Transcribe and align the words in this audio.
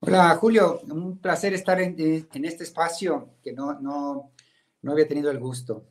Hola 0.00 0.34
Julio, 0.36 0.80
un 0.88 1.18
placer 1.18 1.54
estar 1.54 1.80
en, 1.80 1.96
en 2.32 2.44
este 2.44 2.64
espacio 2.64 3.30
que 3.42 3.52
no, 3.52 3.80
no, 3.80 4.32
no 4.82 4.92
había 4.92 5.08
tenido 5.08 5.30
el 5.30 5.38
gusto. 5.38 5.84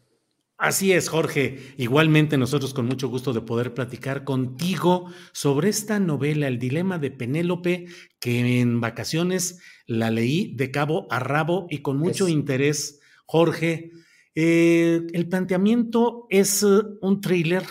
Así 0.58 0.94
es, 0.94 1.09
Jorge. 1.09 1.73
Igualmente 1.78 2.38
nosotros 2.38 2.73
con 2.73 2.86
mucho 2.86 3.09
gusto 3.09 3.34
de 3.34 3.42
poder 3.42 3.73
platicar 3.73 4.23
contigo 4.23 5.12
sobre 5.34 5.67
esta 5.70 6.00
novela, 6.00 6.47
El 6.47 6.59
Dilema 6.59 6.97
de 6.97 7.12
Penélope, 7.12 7.88
que 8.20 8.62
en 8.62 8.80
vacaciones 8.80 9.59
la 9.86 10.12
leí 10.12 10.56
de 10.56 10.72
cabo 10.72 11.08
a 11.09 11.19
rabo 11.19 11.67
y 11.69 11.80
con 11.80 11.97
mucho 11.97 12.28
Es- 12.28 12.31
interés, 12.34 13.00
Jorge. 13.25 13.92
Eh, 14.34 15.02
el 15.14 15.28
planteamiento 15.28 16.25
es 16.30 16.64
eh, 16.64 16.67
un 17.02 17.19
thriller 17.22 17.64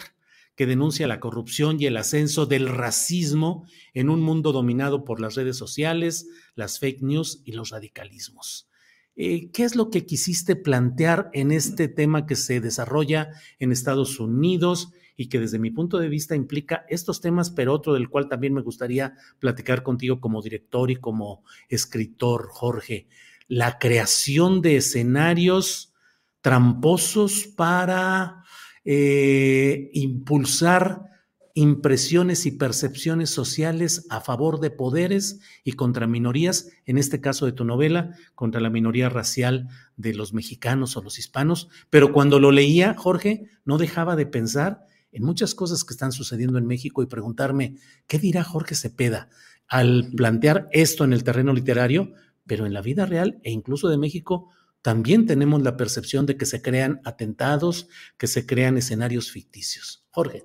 que 0.57 0.67
denuncia 0.67 1.07
la 1.07 1.21
corrupción 1.21 1.81
y 1.81 1.87
el 1.87 1.97
ascenso 1.97 2.47
del 2.47 2.69
racismo 2.69 3.67
en 3.93 4.09
un 4.09 4.21
mundo 4.21 4.53
dominado 4.53 5.05
por 5.05 5.21
las 5.21 5.35
redes 5.35 5.57
sociales, 5.57 6.29
las 6.55 6.79
fake 6.79 7.03
news 7.03 7.43
y 7.45 7.53
los 7.53 7.71
radicalismos. 7.71 8.69
Eh, 9.17 9.51
¿Qué 9.53 9.65
es 9.65 9.77
lo 9.77 9.91
que 9.91 10.07
quisiste 10.07 10.57
plantear 10.57 11.31
en 11.33 11.53
este 11.53 11.89
tema 11.89 12.27
que 12.27 12.35
se 12.35 12.61
desarrolla 12.61 13.31
en 13.59 13.71
Estados 13.71 14.19
Unidos 14.19 14.93
y 15.17 15.29
que 15.29 15.39
desde 15.39 15.61
mi 15.61 15.71
punto 15.71 15.99
de 15.99 16.09
vista 16.09 16.35
implica 16.35 16.85
estos 16.89 17.21
temas, 17.21 17.51
pero 17.51 17.73
otro 17.73 17.95
del 17.95 18.09
cual 18.09 18.29
también 18.29 18.53
me 18.53 18.63
gustaría 18.63 19.15
platicar 19.39 19.85
contigo 19.85 20.21
como 20.21 20.43
director 20.43 20.91
y 20.91 20.97
como 20.97 21.45
escritor, 21.69 22.49
Jorge? 22.51 23.07
La 23.47 23.79
creación 23.79 24.63
de 24.63 24.77
escenarios 24.77 25.93
tramposos 26.41 27.47
para 27.57 28.44
eh, 28.85 29.91
impulsar 29.93 31.15
impresiones 31.57 32.47
y 32.47 32.51
percepciones 32.51 33.31
sociales 33.31 34.07
a 34.11 34.21
favor 34.21 34.59
de 34.59 34.71
poderes 34.71 35.39
y 35.63 35.73
contra 35.73 36.09
minorías, 36.09 36.69
en 36.85 36.99
este 36.99 37.21
caso 37.21 37.47
de 37.47 37.53
tu 37.53 37.65
novela, 37.65 38.17
contra 38.35 38.61
la 38.61 38.71
minoría 38.71 39.09
racial 39.09 39.69
de 39.97 40.15
los 40.15 40.35
mexicanos 40.35 40.97
o 40.97 41.03
los 41.03 41.19
hispanos. 41.21 41.69
Pero 41.91 42.13
cuando 42.13 42.41
lo 42.41 42.51
leía, 42.51 42.95
Jorge, 42.95 43.47
no 43.65 43.79
dejaba 43.79 44.17
de 44.17 44.27
pensar 44.27 44.85
en 45.13 45.23
muchas 45.23 45.55
cosas 45.55 45.85
que 45.85 45.95
están 45.95 46.11
sucediendo 46.11 46.59
en 46.59 46.67
México 46.67 47.03
y 47.03 47.07
preguntarme, 47.07 47.77
¿qué 48.09 48.19
dirá 48.19 48.43
Jorge 48.43 48.75
Cepeda 48.75 49.29
al 49.69 50.11
plantear 50.17 50.69
esto 50.73 51.05
en 51.05 51.13
el 51.13 51.23
terreno 51.23 51.53
literario? 51.53 52.13
Pero 52.47 52.67
en 52.67 52.75
la 52.75 52.83
vida 52.83 53.07
real 53.07 53.39
e 53.45 53.53
incluso 53.53 53.89
de 53.89 53.97
México, 53.97 54.51
también 54.85 55.25
tenemos 55.25 55.63
la 55.63 55.79
percepción 55.79 56.27
de 56.27 56.37
que 56.37 56.45
se 56.45 56.61
crean 56.61 57.01
atentados, 57.07 57.89
que 58.19 58.27
se 58.27 58.45
crean 58.45 58.77
escenarios 58.77 59.31
ficticios. 59.31 60.05
Jorge. 60.11 60.45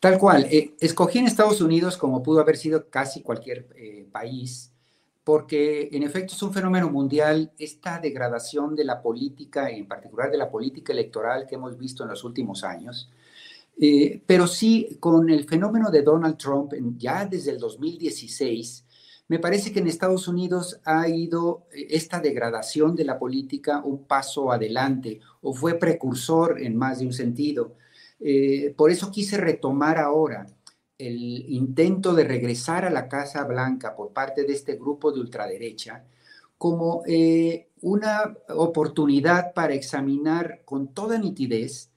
Tal 0.00 0.18
cual, 0.18 0.48
eh, 0.50 0.74
escogí 0.80 1.20
en 1.20 1.26
Estados 1.26 1.60
Unidos 1.60 1.96
como 1.96 2.20
pudo 2.20 2.40
haber 2.40 2.56
sido 2.56 2.90
casi 2.90 3.22
cualquier 3.22 3.68
eh, 3.76 4.08
país, 4.10 4.72
porque 5.22 5.88
en 5.92 6.02
efecto 6.02 6.34
es 6.34 6.42
un 6.42 6.52
fenómeno 6.52 6.90
mundial 6.90 7.52
esta 7.56 8.00
degradación 8.00 8.74
de 8.74 8.84
la 8.84 9.00
política, 9.00 9.70
en 9.70 9.86
particular 9.86 10.28
de 10.28 10.38
la 10.38 10.50
política 10.50 10.92
electoral 10.92 11.46
que 11.46 11.54
hemos 11.54 11.78
visto 11.78 12.02
en 12.02 12.08
los 12.08 12.24
últimos 12.24 12.64
años. 12.64 13.08
Eh, 13.80 14.20
pero 14.26 14.48
sí, 14.48 14.96
con 14.98 15.30
el 15.30 15.44
fenómeno 15.44 15.92
de 15.92 16.02
Donald 16.02 16.36
Trump, 16.36 16.72
ya 16.96 17.24
desde 17.24 17.52
el 17.52 17.60
2016, 17.60 18.85
me 19.28 19.40
parece 19.40 19.72
que 19.72 19.80
en 19.80 19.88
Estados 19.88 20.28
Unidos 20.28 20.80
ha 20.84 21.08
ido 21.08 21.66
eh, 21.72 21.88
esta 21.90 22.20
degradación 22.20 22.94
de 22.94 23.04
la 23.04 23.18
política 23.18 23.82
un 23.84 24.04
paso 24.04 24.52
adelante 24.52 25.20
o 25.42 25.52
fue 25.52 25.74
precursor 25.74 26.60
en 26.60 26.76
más 26.76 27.00
de 27.00 27.06
un 27.06 27.12
sentido. 27.12 27.74
Eh, 28.20 28.72
por 28.76 28.90
eso 28.90 29.10
quise 29.10 29.36
retomar 29.36 29.98
ahora 29.98 30.46
el 30.98 31.44
intento 31.50 32.14
de 32.14 32.24
regresar 32.24 32.84
a 32.84 32.90
la 32.90 33.08
Casa 33.08 33.44
Blanca 33.44 33.96
por 33.96 34.12
parte 34.12 34.44
de 34.44 34.52
este 34.52 34.76
grupo 34.76 35.12
de 35.12 35.20
ultraderecha 35.20 36.04
como 36.56 37.02
eh, 37.06 37.68
una 37.82 38.34
oportunidad 38.48 39.52
para 39.52 39.74
examinar 39.74 40.62
con 40.64 40.88
toda 40.94 41.18
nitidez 41.18 41.90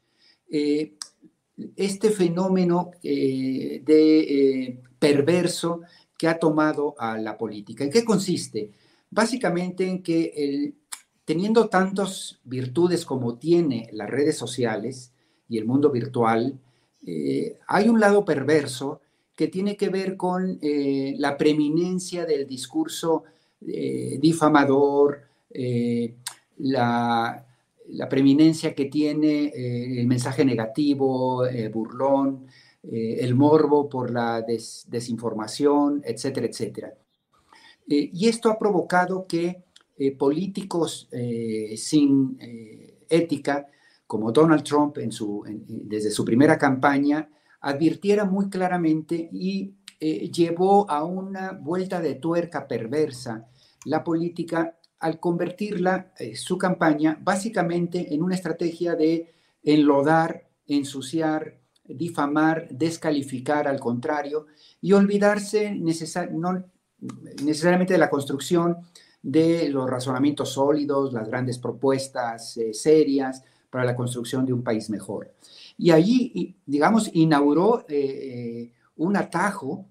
este 0.49 2.09
fenómeno 2.09 2.91
de 3.01 4.81
perverso 4.97 5.81
que 6.19 6.27
ha 6.27 6.37
tomado 6.37 6.95
a 6.99 7.17
la 7.17 7.37
política. 7.37 7.85
¿En 7.85 7.89
qué 7.89 8.03
consiste? 8.03 8.69
Básicamente 9.09 9.87
en 9.87 10.03
que 10.03 10.33
el- 10.35 10.75
teniendo 11.23 11.69
tantas 11.69 12.39
virtudes 12.43 13.05
como 13.05 13.37
tiene 13.37 13.87
las 13.93 14.09
redes 14.09 14.37
sociales 14.37 15.13
y 15.47 15.57
el 15.57 15.65
mundo 15.65 15.89
virtual, 15.89 16.59
eh, 17.07 17.57
hay 17.67 17.87
un 17.87 18.01
lado 18.01 18.25
perverso 18.25 18.99
que 19.33 19.47
tiene 19.47 19.77
que 19.77 19.87
ver 19.87 20.17
con 20.17 20.59
eh, 20.61 21.15
la 21.17 21.37
preeminencia 21.37 22.25
del 22.25 22.45
discurso 22.45 23.23
eh, 23.65 24.17
difamador, 24.21 25.21
la, 26.57 27.45
la 27.87 28.09
preeminencia 28.09 28.75
que 28.75 28.85
tiene 28.85 29.51
el 29.99 30.05
mensaje 30.05 30.43
negativo, 30.45 31.43
burlón, 31.73 32.45
eh, 32.83 33.17
el 33.19 33.35
morbo 33.35 33.89
por 33.89 34.09
la 34.11 34.41
des- 34.41 34.85
desinformación, 34.89 36.01
etcétera, 36.05 36.47
etcétera. 36.47 36.93
Eh, 37.89 38.09
y 38.13 38.27
esto 38.27 38.49
ha 38.49 38.57
provocado 38.57 39.25
que 39.27 39.63
eh, 39.97 40.15
políticos 40.15 41.09
sin 41.75 42.37
ética, 43.09 43.67
como 44.07 44.31
Donald 44.31 44.63
Trump 44.63 44.97
desde 44.97 46.09
su 46.09 46.23
primera 46.23 46.57
campaña, 46.57 47.29
advirtiera 47.59 48.23
muy 48.23 48.49
claramente 48.49 49.29
y 49.31 49.73
llevó 49.99 50.89
a 50.89 51.03
una 51.03 51.51
vuelta 51.51 51.99
de 51.99 52.15
tuerca 52.15 52.65
perversa 52.65 53.49
la 53.83 54.01
política 54.03 54.77
al 54.99 55.19
convertirla, 55.19 56.13
su 56.33 56.57
campaña, 56.57 57.19
básicamente 57.21 58.13
en 58.13 58.23
una 58.23 58.35
estrategia 58.35 58.95
de 58.95 59.33
enlodar, 59.63 60.47
ensuciar, 60.65 61.59
difamar, 61.95 62.67
descalificar 62.69 63.67
al 63.67 63.79
contrario 63.79 64.47
y 64.81 64.93
olvidarse 64.93 65.75
necesariamente 65.75 67.93
de 67.93 67.99
la 67.99 68.09
construcción 68.09 68.77
de 69.21 69.69
los 69.69 69.89
razonamientos 69.89 70.53
sólidos, 70.53 71.13
las 71.13 71.27
grandes 71.27 71.57
propuestas 71.57 72.57
eh, 72.57 72.73
serias 72.73 73.43
para 73.69 73.85
la 73.85 73.95
construcción 73.95 74.45
de 74.45 74.53
un 74.53 74.63
país 74.63 74.89
mejor. 74.89 75.33
Y 75.77 75.91
allí, 75.91 76.55
digamos, 76.65 77.09
inauguró 77.13 77.85
eh, 77.87 77.89
eh, 77.89 78.71
un 78.97 79.17
atajo 79.17 79.85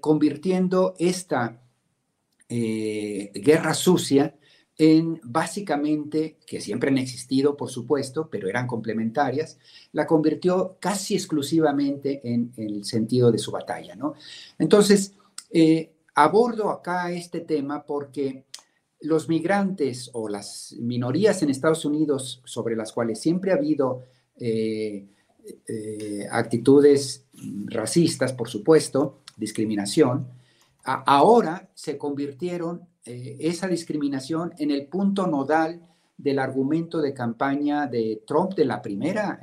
convirtiendo 0.00 0.94
esta 0.98 1.60
guerra 2.48 3.74
sucia 3.74 4.34
en 4.76 5.20
básicamente, 5.22 6.38
que 6.46 6.60
siempre 6.60 6.90
han 6.90 6.98
existido, 6.98 7.56
por 7.56 7.70
supuesto, 7.70 8.28
pero 8.30 8.48
eran 8.48 8.66
complementarias, 8.66 9.58
la 9.92 10.06
convirtió 10.06 10.76
casi 10.80 11.14
exclusivamente 11.14 12.20
en, 12.24 12.52
el 12.56 12.84
sentido 12.84 13.30
de 13.30 13.38
su 13.38 13.52
batalla. 13.52 13.94
¿no? 13.94 14.14
Entonces, 14.58 15.14
eh, 15.50 15.92
abordo 16.14 16.70
acá 16.70 17.12
este 17.12 17.40
tema 17.40 17.84
porque 17.84 18.44
los 19.00 19.28
migrantes 19.28 20.10
o 20.14 20.28
las 20.28 20.74
minorías 20.80 21.42
en 21.42 21.50
Estados 21.50 21.84
Unidos 21.84 22.40
sobre 22.44 22.74
las 22.74 22.92
cuales 22.92 23.20
siempre 23.20 23.52
ha 23.52 23.56
habido 23.56 24.02
eh, 24.36 25.06
eh, 25.68 26.26
actitudes 26.30 27.26
racistas, 27.66 28.32
por 28.32 28.48
supuesto, 28.48 29.20
discriminación, 29.36 30.26
ahora 30.84 31.70
se 31.74 31.98
convirtieron 31.98 32.88
eh, 33.04 33.36
esa 33.40 33.68
discriminación 33.68 34.52
en 34.58 34.70
el 34.70 34.86
punto 34.86 35.26
nodal 35.26 35.80
del 36.16 36.38
argumento 36.38 37.00
de 37.00 37.12
campaña 37.12 37.86
de 37.86 38.22
Trump 38.26 38.54
de 38.54 38.64
la 38.64 38.80
primera 38.80 39.40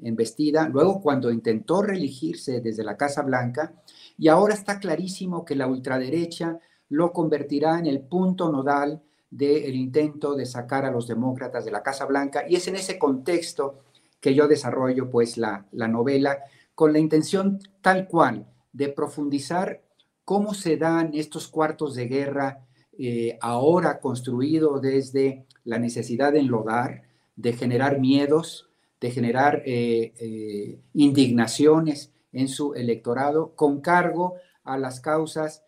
embestida, 0.00 0.68
luego 0.68 1.00
cuando 1.00 1.30
intentó 1.30 1.82
reelegirse 1.82 2.60
desde 2.60 2.84
la 2.84 2.96
Casa 2.96 3.22
Blanca, 3.22 3.72
y 4.18 4.28
ahora 4.28 4.54
está 4.54 4.78
clarísimo 4.78 5.44
que 5.44 5.56
la 5.56 5.66
ultraderecha 5.66 6.58
lo 6.88 7.12
convertirá 7.12 7.78
en 7.78 7.86
el 7.86 8.00
punto 8.00 8.50
nodal 8.50 9.02
del 9.30 9.74
intento 9.74 10.34
de 10.34 10.46
sacar 10.46 10.84
a 10.84 10.90
los 10.90 11.08
demócratas 11.08 11.64
de 11.64 11.72
la 11.72 11.82
Casa 11.82 12.04
Blanca, 12.04 12.44
y 12.48 12.56
es 12.56 12.68
en 12.68 12.76
ese 12.76 12.98
contexto 12.98 13.80
que 14.20 14.34
yo 14.34 14.46
desarrollo 14.46 15.10
pues 15.10 15.36
la, 15.36 15.66
novela 15.72 16.38
con 16.74 16.92
la 16.92 16.98
intención 16.98 17.58
tal 17.80 18.06
cual 18.06 18.46
de 18.72 18.88
profundizar 18.88 19.82
cómo 20.24 20.54
se 20.54 20.76
dan 20.76 21.10
estos 21.14 21.48
cuartos 21.48 21.94
de 21.94 22.06
guerra 22.06 22.66
eh, 22.98 23.38
ahora 23.40 23.98
construido 23.98 24.78
desde 24.78 25.46
la 25.64 25.78
necesidad 25.78 26.32
de 26.32 26.40
enlodar, 26.40 27.02
de 27.36 27.52
generar 27.52 27.98
miedos, 27.98 28.68
de 29.00 29.10
generar 29.10 29.62
eh, 29.66 30.12
eh, 30.18 30.78
indignaciones 30.92 32.12
en 32.32 32.48
su 32.48 32.74
electorado 32.74 33.54
con 33.54 33.80
cargo 33.80 34.34
a 34.62 34.78
las 34.78 35.00
causas 35.00 35.62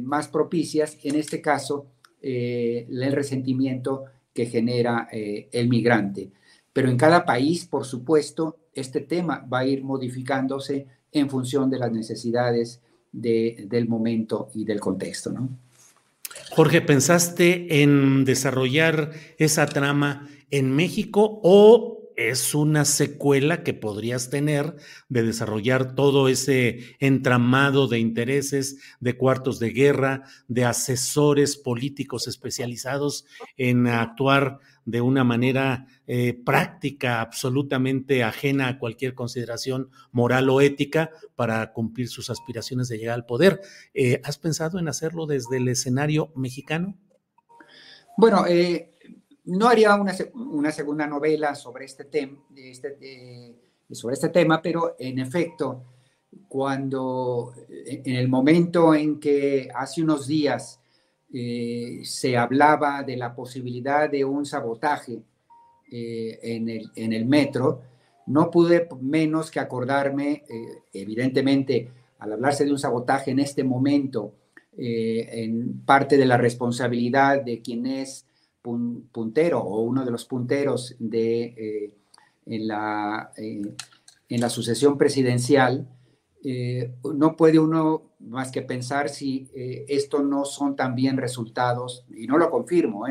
más 0.00 0.26
propicias, 0.26 0.98
en 1.04 1.14
este 1.14 1.40
caso, 1.40 1.86
el 2.20 3.12
resentimiento 3.12 4.06
que 4.32 4.46
genera 4.46 5.08
el 5.12 5.68
migrante. 5.68 6.32
Pero 6.72 6.88
en 6.90 6.96
cada 6.96 7.24
país, 7.24 7.66
por 7.66 7.84
supuesto, 7.84 8.56
este 8.74 9.02
tema 9.02 9.46
va 9.52 9.60
a 9.60 9.66
ir 9.66 9.84
modificándose 9.84 10.86
en 11.12 11.30
función 11.30 11.70
de 11.70 11.78
las 11.78 11.92
necesidades 11.92 12.80
del 13.12 13.88
momento 13.88 14.48
y 14.54 14.64
del 14.64 14.80
contexto, 14.80 15.30
¿no? 15.30 15.48
Jorge, 16.50 16.80
¿pensaste 16.80 17.82
en 17.82 18.24
desarrollar 18.24 19.12
esa 19.38 19.66
trama 19.66 20.28
en 20.50 20.74
México 20.74 21.40
o 21.42 21.97
es 22.18 22.52
una 22.52 22.84
secuela 22.84 23.62
que 23.62 23.74
podrías 23.74 24.28
tener 24.28 24.74
de 25.08 25.22
desarrollar 25.22 25.94
todo 25.94 26.28
ese 26.28 26.96
entramado 26.98 27.86
de 27.86 28.00
intereses, 28.00 28.78
de 28.98 29.16
cuartos 29.16 29.60
de 29.60 29.70
guerra, 29.70 30.24
de 30.48 30.64
asesores 30.64 31.56
políticos 31.56 32.26
especializados 32.26 33.24
en 33.56 33.86
actuar 33.86 34.58
de 34.84 35.00
una 35.00 35.22
manera 35.22 35.86
eh, 36.08 36.34
práctica, 36.34 37.20
absolutamente 37.20 38.24
ajena 38.24 38.66
a 38.66 38.78
cualquier 38.80 39.14
consideración 39.14 39.90
moral 40.10 40.50
o 40.50 40.60
ética 40.60 41.10
para 41.36 41.72
cumplir 41.72 42.08
sus 42.08 42.30
aspiraciones 42.30 42.88
de 42.88 42.98
llegar 42.98 43.14
al 43.14 43.26
poder. 43.26 43.60
Eh, 43.94 44.20
¿Has 44.24 44.38
pensado 44.38 44.80
en 44.80 44.88
hacerlo 44.88 45.26
desde 45.26 45.58
el 45.58 45.68
escenario 45.68 46.32
mexicano? 46.34 46.96
Bueno, 48.16 48.44
eh, 48.48 48.97
no 49.48 49.68
haría 49.68 49.94
una, 49.94 50.72
segunda 50.72 51.06
novela 51.06 51.54
sobre 51.54 51.86
este, 51.86 52.04
tema 52.04 52.38
este, 52.54 53.54
sobre 53.90 54.14
este 54.14 54.28
tema, 54.28 54.60
pero 54.60 54.94
en 54.98 55.18
efecto, 55.18 55.84
cuando 56.48 57.54
en 57.68 58.14
el 58.14 58.28
momento 58.28 58.94
en 58.94 59.18
que 59.18 59.68
hace 59.74 60.02
unos 60.02 60.26
días 60.26 60.80
eh, 61.32 62.00
se 62.04 62.36
hablaba 62.36 63.02
de 63.02 63.16
la 63.16 63.34
posibilidad 63.34 64.10
de 64.10 64.24
un 64.24 64.44
sabotaje 64.44 65.22
eh, 65.90 66.38
en, 66.42 66.68
el, 66.68 66.90
en, 66.94 67.12
el, 67.14 67.24
metro, 67.24 67.80
no 68.26 68.50
pude 68.50 68.86
menos 69.00 69.50
que 69.50 69.60
acordarme, 69.60 70.44
eh, 70.48 70.82
evidentemente, 70.92 71.90
al 72.18 72.34
hablarse 72.34 72.64
de 72.64 72.72
un 72.72 72.78
sabotaje 72.78 73.30
en 73.30 73.38
este 73.38 73.64
momento, 73.64 74.34
en 74.80 75.80
parte 75.84 76.16
de 76.16 76.24
la 76.24 76.36
responsabilidad 76.36 77.42
de 77.42 77.60
quien 77.60 77.84
es 77.84 78.27
puntero 78.62 79.60
o 79.60 79.82
uno 79.82 80.04
de 80.04 80.10
los 80.10 80.24
punteros 80.24 80.96
de, 80.98 81.42
eh, 81.44 81.94
en, 82.46 82.68
la, 82.68 83.32
eh, 83.36 83.62
en 84.28 84.40
la 84.40 84.50
sucesión 84.50 84.98
presidencial, 84.98 85.88
eh, 86.44 86.94
no 87.14 87.36
puede 87.36 87.58
uno 87.58 88.12
más 88.20 88.50
que 88.50 88.62
pensar 88.62 89.08
si 89.08 89.48
esto 89.54 90.22
no 90.22 90.44
son 90.44 90.76
también 90.76 91.16
resultados, 91.16 92.04
y 92.10 92.26
no 92.26 92.36
lo 92.36 92.50
confirmo, 92.50 93.04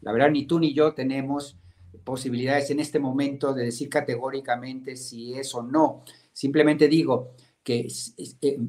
la 0.00 0.12
verdad 0.12 0.30
ni 0.30 0.46
tú 0.46 0.58
ni 0.58 0.74
yo 0.74 0.92
tenemos 0.92 1.56
posibilidades 2.04 2.70
en 2.70 2.80
este 2.80 2.98
momento 2.98 3.54
de 3.54 3.64
decir 3.64 3.88
categóricamente 3.88 4.96
si 4.96 5.34
es 5.34 5.54
o 5.54 5.62
no. 5.62 6.04
Simplemente 6.32 6.88
digo 6.88 7.32
que 7.62 7.88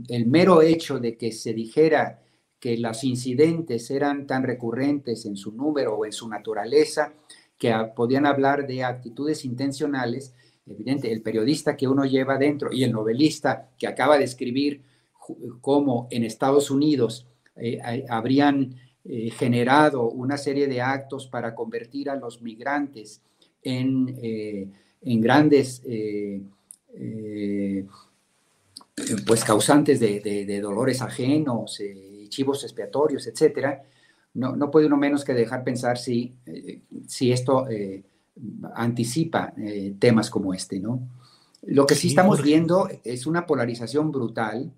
el 0.09 0.27
mero 0.27 0.61
hecho 0.61 0.99
de 0.99 1.17
que 1.17 1.31
se 1.31 1.53
dijera 1.53 2.21
que 2.63 2.77
los 2.77 3.03
incidentes 3.03 3.91
eran 3.91 4.25
tan 4.25 4.41
recurrentes 4.41 5.25
en 5.25 5.35
su 5.35 5.51
número 5.51 5.97
o 5.97 6.05
en 6.05 6.13
su 6.13 6.29
naturaleza 6.29 7.13
que 7.57 7.73
podían 7.93 8.25
hablar 8.25 8.65
de 8.65 8.85
actitudes 8.85 9.43
intencionales, 9.43 10.33
evidente, 10.65 11.11
el 11.11 11.21
periodista 11.21 11.75
que 11.75 11.89
uno 11.89 12.05
lleva 12.05 12.37
dentro 12.37 12.71
y 12.71 12.85
el 12.85 12.93
novelista 12.93 13.69
que 13.77 13.85
acaba 13.85 14.17
de 14.17 14.23
escribir 14.23 14.81
cómo 15.59 16.07
en 16.09 16.23
Estados 16.23 16.71
Unidos 16.71 17.27
eh, 17.57 17.81
habrían 18.07 18.77
eh, 19.03 19.29
generado 19.31 20.09
una 20.09 20.37
serie 20.37 20.67
de 20.67 20.79
actos 20.79 21.27
para 21.27 21.53
convertir 21.53 22.09
a 22.09 22.15
los 22.15 22.41
migrantes 22.41 23.21
en, 23.61 24.17
eh, 24.21 24.69
en 25.01 25.19
grandes 25.19 25.81
pues 29.27 29.43
causantes 29.43 29.99
de, 29.99 30.21
de 30.21 30.61
dolores 30.61 31.01
ajenos, 31.01 31.81
chivos 32.33 32.63
expiatorios, 32.63 33.27
etcétera, 33.27 33.83
no, 34.33 34.55
no 34.55 34.71
puede 34.71 34.87
uno 34.87 34.97
menos 34.97 35.23
que 35.23 35.33
dejar 35.33 35.63
pensar 35.63 35.97
si, 35.97 36.35
eh, 36.45 36.81
si 37.07 37.31
esto 37.31 37.69
eh, 37.69 38.03
anticipa 38.75 39.53
eh, 39.57 39.95
temas 39.99 40.29
como 40.29 40.53
este, 40.53 40.79
¿no? 40.79 41.07
Lo 41.65 41.85
que 41.85 41.95
sí, 41.95 42.09
estamos 42.09 42.41
viendo 42.41 42.89
es 43.03 43.25
una 43.25 43.45
polarización 43.45 44.11
brutal. 44.11 44.73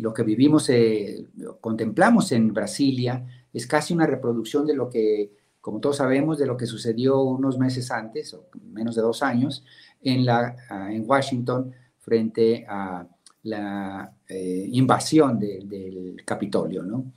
lo 0.00 0.14
que 0.14 0.22
vivimos, 0.22 0.70
contemplamos 1.60 2.30
en 2.30 2.54
Brasilia, 2.54 3.26
es 3.52 3.66
casi 3.66 3.92
una 3.92 4.06
reproducción 4.06 4.66
de 4.66 4.74
lo 4.74 4.88
que, 4.88 5.32
como 5.60 5.80
todos 5.80 5.96
sabemos, 5.96 6.38
de 6.38 6.46
lo 6.46 6.56
que 6.56 6.66
sucedió 6.66 7.22
unos 7.22 7.58
meses 7.58 7.90
antes, 7.90 8.34
o 8.34 8.46
menos 8.72 8.94
de 8.94 9.02
dos 9.02 9.24
años, 9.24 9.64
en, 10.00 10.24
la, 10.24 10.54
en 10.92 11.02
Washington 11.10 11.72
frente 11.98 12.64
a 12.68 13.08
la 13.44 14.12
eh, 14.28 14.68
invasión 14.72 15.38
del 15.38 16.22
Capitolio, 16.24 16.82
¿no? 16.82 17.12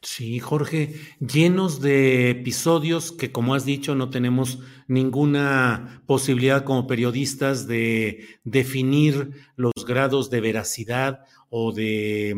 Sí, 0.00 0.38
Jorge, 0.38 0.94
llenos 1.18 1.80
de 1.80 2.30
episodios 2.30 3.10
que, 3.10 3.32
como 3.32 3.54
has 3.54 3.64
dicho, 3.64 3.96
no 3.96 4.10
tenemos 4.10 4.60
ninguna 4.86 6.02
posibilidad 6.06 6.62
como 6.62 6.86
periodistas 6.86 7.66
de 7.66 8.24
definir 8.44 9.32
los 9.56 9.72
grados 9.86 10.30
de 10.30 10.40
veracidad 10.40 11.24
o 11.50 11.72
de 11.72 12.36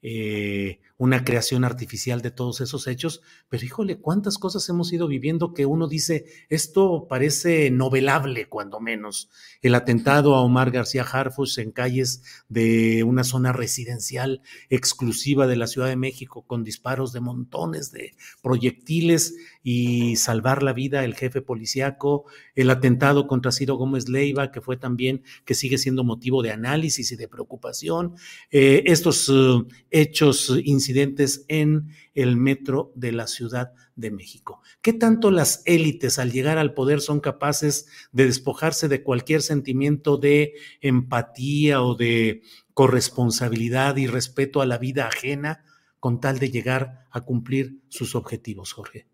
eh, 0.00 0.80
una 0.98 1.24
creación 1.24 1.64
artificial 1.64 2.22
de 2.22 2.30
todos 2.30 2.60
esos 2.60 2.86
hechos, 2.86 3.22
pero 3.48 3.64
híjole, 3.64 3.98
cuántas 3.98 4.38
cosas 4.38 4.68
hemos 4.68 4.92
ido 4.92 5.08
viviendo 5.08 5.54
que 5.54 5.66
uno 5.66 5.88
dice, 5.88 6.26
esto 6.48 7.06
parece 7.08 7.70
novelable 7.70 8.48
cuando 8.48 8.80
menos. 8.80 9.28
El 9.62 9.74
atentado 9.74 10.34
a 10.34 10.42
Omar 10.42 10.70
García 10.70 11.02
Harfuch 11.02 11.58
en 11.58 11.72
calles 11.72 12.22
de 12.48 13.02
una 13.04 13.24
zona 13.24 13.52
residencial 13.52 14.42
exclusiva 14.70 15.46
de 15.46 15.56
la 15.56 15.66
Ciudad 15.66 15.88
de 15.88 15.96
México 15.96 16.42
con 16.46 16.64
disparos 16.64 17.12
de 17.12 17.20
montones 17.20 17.92
de 17.92 18.14
proyectiles 18.42 19.34
y 19.62 20.16
salvar 20.16 20.62
la 20.62 20.72
vida 20.72 21.02
del 21.02 21.14
jefe 21.14 21.42
policíaco, 21.42 22.24
el 22.54 22.70
atentado 22.70 23.26
contra 23.26 23.52
Ciro 23.52 23.76
Gómez 23.76 24.08
Leiva, 24.08 24.50
que 24.50 24.60
fue 24.60 24.76
también, 24.76 25.22
que 25.44 25.54
sigue 25.54 25.78
siendo 25.78 26.04
motivo 26.04 26.42
de 26.42 26.50
análisis 26.50 27.12
y 27.12 27.16
de 27.16 27.28
preocupación, 27.28 28.14
eh, 28.50 28.82
estos 28.86 29.28
uh, 29.28 29.66
hechos 29.90 30.52
incidentales 30.82 31.44
en 31.48 31.88
el 32.14 32.36
metro 32.36 32.92
de 32.94 33.12
la 33.12 33.26
Ciudad 33.26 33.72
de 33.94 34.10
México. 34.10 34.60
¿Qué 34.80 34.92
tanto 34.92 35.30
las 35.30 35.62
élites 35.64 36.18
al 36.18 36.32
llegar 36.32 36.58
al 36.58 36.74
poder 36.74 37.00
son 37.00 37.20
capaces 37.20 37.86
de 38.10 38.26
despojarse 38.26 38.88
de 38.88 39.02
cualquier 39.02 39.42
sentimiento 39.42 40.16
de 40.16 40.54
empatía 40.80 41.82
o 41.82 41.94
de 41.94 42.42
corresponsabilidad 42.74 43.96
y 43.96 44.06
respeto 44.06 44.60
a 44.60 44.66
la 44.66 44.78
vida 44.78 45.06
ajena 45.06 45.64
con 46.00 46.20
tal 46.20 46.38
de 46.38 46.50
llegar 46.50 47.06
a 47.10 47.20
cumplir 47.20 47.78
sus 47.88 48.16
objetivos, 48.16 48.72
Jorge? 48.72 49.06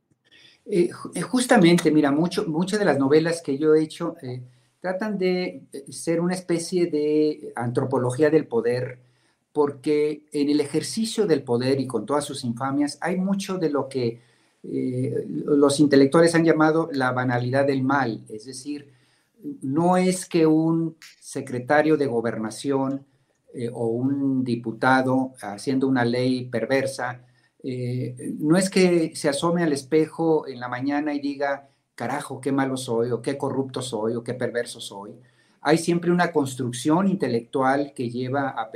Eh, 0.65 0.91
eh, 1.15 1.21
justamente, 1.23 1.91
mira, 1.91 2.11
muchas 2.11 2.79
de 2.79 2.85
las 2.85 2.99
novelas 2.99 3.43
que 3.43 3.59
yo 3.59 3.75
he 3.75 3.83
hecho 3.83 4.17
eh, 4.23 4.43
tratan 4.81 5.19
de 5.19 5.67
ser 5.91 6.21
una 6.21 6.35
especie 6.35 6.87
de 6.87 7.53
antropología 7.57 8.31
del 8.31 8.47
poder 8.47 9.01
porque 9.53 10.25
en 10.33 10.49
el 10.49 10.61
ejercicio 10.61 11.27
del 11.27 11.43
poder 11.43 11.81
y 11.81 11.87
con 11.87 12.07
todas 12.07 12.25
sus 12.25 12.45
infamias 12.45 12.99
hay 13.01 13.17
mucho 13.17 13.59
de 13.59 13.71
lo 13.71 13.89
que 13.89 14.21
eh, 14.63 15.25
los 15.29 15.81
intelectuales 15.81 16.35
han 16.35 16.45
llamado 16.45 16.89
la 16.93 17.13
banalidad 17.13 17.67
del 17.67 17.83
mal, 17.83 18.25
es 18.29 18.45
decir, 18.45 18.93
no 19.63 19.97
es 19.97 20.27
que 20.27 20.47
un 20.47 20.97
secretario 21.21 21.97
de 21.97 22.07
gobernación 22.07 23.07
eh, 23.55 23.71
o 23.73 23.87
un 23.87 24.45
diputado 24.45 25.33
haciendo 25.41 25.87
una 25.89 26.05
ley 26.05 26.47
perversa, 26.47 27.25
eh, 27.63 28.35
no 28.39 28.57
es 28.57 28.71
que 28.71 29.15
se 29.15 29.29
asome 29.29 29.63
al 29.63 29.73
espejo 29.73 30.47
en 30.47 30.61
la 30.61 30.69
mañana 30.69 31.15
y 31.15 31.21
diga, 31.21 31.69
carajo, 31.95 32.41
qué 32.41 32.53
malo 32.53 32.77
soy, 32.77 33.11
o 33.11 33.23
qué 33.23 33.37
corrupto 33.37 33.83
soy, 33.83 34.15
o 34.15 34.23
qué 34.23 34.35
perverso 34.35 34.81
soy. 34.81 35.13
Hay 35.61 35.79
siempre 35.79 36.13
una 36.13 36.33
construcción 36.33 37.09
intelectual 37.09 37.93
que 37.95 38.11
lleva 38.11 38.51
a, 38.51 38.71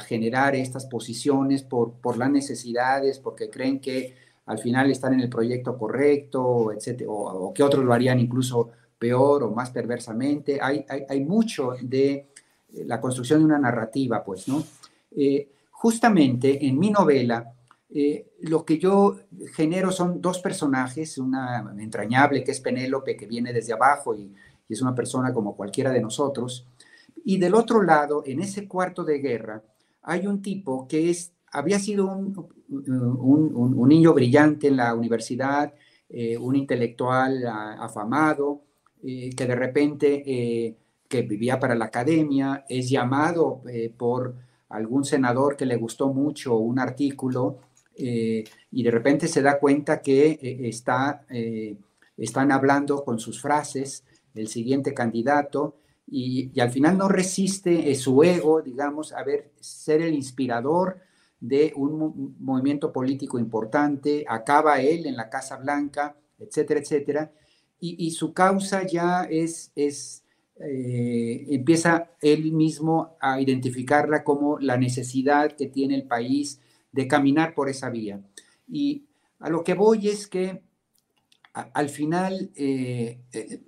generar 0.00 0.54
estas 0.54 0.86
posiciones 0.86 1.62
por, 1.62 1.92
por 1.94 2.16
las 2.16 2.30
necesidades, 2.30 3.18
porque 3.18 3.50
creen 3.50 3.80
que 3.80 4.14
al 4.46 4.58
final 4.58 4.90
están 4.90 5.14
en 5.14 5.20
el 5.20 5.28
proyecto 5.28 5.76
correcto, 5.76 6.72
etc., 6.72 7.04
o, 7.08 7.52
que 7.54 7.62
otros 7.62 7.84
lo 7.84 7.92
harían 7.92 8.18
incluso 8.18 8.70
peor 8.98 9.42
o 9.42 9.50
más 9.50 9.70
perversamente. 9.70 10.58
Hay, 10.60 10.84
hay, 10.88 11.24
mucho 11.24 11.74
de 11.80 12.28
la 12.86 13.00
construcción 13.00 13.40
de 13.40 13.46
una 13.46 13.58
narrativa, 13.58 14.22
pues, 14.24 14.48
¿no? 14.48 14.62
Eh, 15.16 15.48
justamente 15.70 16.64
en 16.66 16.78
mi 16.78 16.90
novela, 16.90 17.52
eh, 17.94 18.32
lo 18.40 18.64
que 18.64 18.78
yo 18.78 19.18
genero 19.54 19.92
son 19.92 20.20
dos 20.20 20.38
personajes, 20.38 21.18
una 21.18 21.74
entrañable 21.78 22.42
que 22.42 22.52
es 22.52 22.60
Penélope, 22.60 23.16
que 23.16 23.26
viene 23.26 23.52
desde 23.52 23.72
abajo 23.72 24.14
y, 24.14 24.32
es 24.68 24.80
una 24.80 24.94
persona 24.94 25.34
como 25.34 25.54
cualquiera 25.54 25.90
de 25.90 26.00
nosotros, 26.00 26.66
y 27.24 27.38
del 27.38 27.54
otro 27.54 27.82
lado, 27.82 28.22
en 28.26 28.40
ese 28.40 28.66
cuarto 28.66 29.04
de 29.04 29.18
guerra, 29.18 29.62
hay 30.02 30.26
un 30.26 30.42
tipo 30.42 30.86
que 30.88 31.10
es, 31.10 31.32
había 31.52 31.78
sido 31.78 32.06
un, 32.06 32.34
un, 32.68 33.88
niño 33.88 34.12
brillante 34.12 34.68
en 34.68 34.76
la 34.76 34.94
universidad, 34.94 35.72
eh, 36.08 36.36
un 36.36 36.56
intelectual 36.56 37.46
afamado, 37.46 38.62
eh, 39.02 39.30
que 39.36 39.46
de 39.46 39.54
repente, 39.54 40.22
eh, 40.26 40.76
que 41.08 41.22
vivía 41.22 41.60
para 41.60 41.74
la 41.74 41.86
academia, 41.86 42.64
es 42.68 42.88
llamado 42.88 43.62
por 43.98 44.34
algún 44.70 45.04
senador 45.04 45.56
que 45.56 45.66
le 45.66 45.76
gustó 45.76 46.12
mucho 46.12 46.56
un 46.56 46.78
artículo 46.78 47.58
y 47.94 48.82
de 48.82 48.90
repente 48.90 49.28
se 49.28 49.42
da 49.42 49.58
cuenta 49.58 50.00
que 50.00 50.38
está, 50.62 51.26
están 52.16 52.50
hablando 52.50 53.04
con 53.04 53.18
sus 53.18 53.42
frases 53.42 54.04
el 54.34 54.48
siguiente 54.48 54.94
candidato 54.94 55.76
y, 56.12 56.60
al 56.60 56.70
final 56.70 56.98
no 56.98 57.08
resiste 57.08 57.94
su 57.94 58.22
ego, 58.22 58.60
digamos, 58.60 59.12
a 59.12 59.24
ver, 59.24 59.50
ser 59.60 60.02
el 60.02 60.12
inspirador 60.12 60.98
de 61.40 61.72
un 61.74 62.36
movimiento 62.38 62.92
político 62.92 63.38
importante, 63.38 64.24
acaba 64.28 64.80
él 64.80 65.06
en 65.06 65.16
la 65.16 65.30
Casa 65.30 65.56
Blanca, 65.56 66.14
etcétera, 66.38 66.80
etcétera, 66.80 67.32
y, 67.80 68.12
su 68.12 68.32
causa 68.32 68.86
ya 68.86 69.24
es, 69.24 69.72
es 69.74 70.22
eh, 70.60 71.46
empieza 71.50 72.12
él 72.20 72.52
mismo 72.52 73.16
a 73.20 73.40
identificarla 73.40 74.22
como 74.22 74.60
la 74.60 74.76
necesidad 74.76 75.56
que 75.56 75.66
tiene 75.66 75.96
el 75.96 76.04
país 76.04 76.60
de 76.92 77.08
caminar 77.08 77.54
por 77.54 77.68
esa 77.68 77.90
vía. 77.90 78.20
Y 78.68 79.06
a 79.40 79.50
lo 79.50 79.64
que 79.64 79.74
voy 79.74 80.08
es 80.08 80.28
que 80.28 80.62
al 81.52 81.88
final 81.88 82.52
eh, 82.54 83.18
eh, 83.32 83.60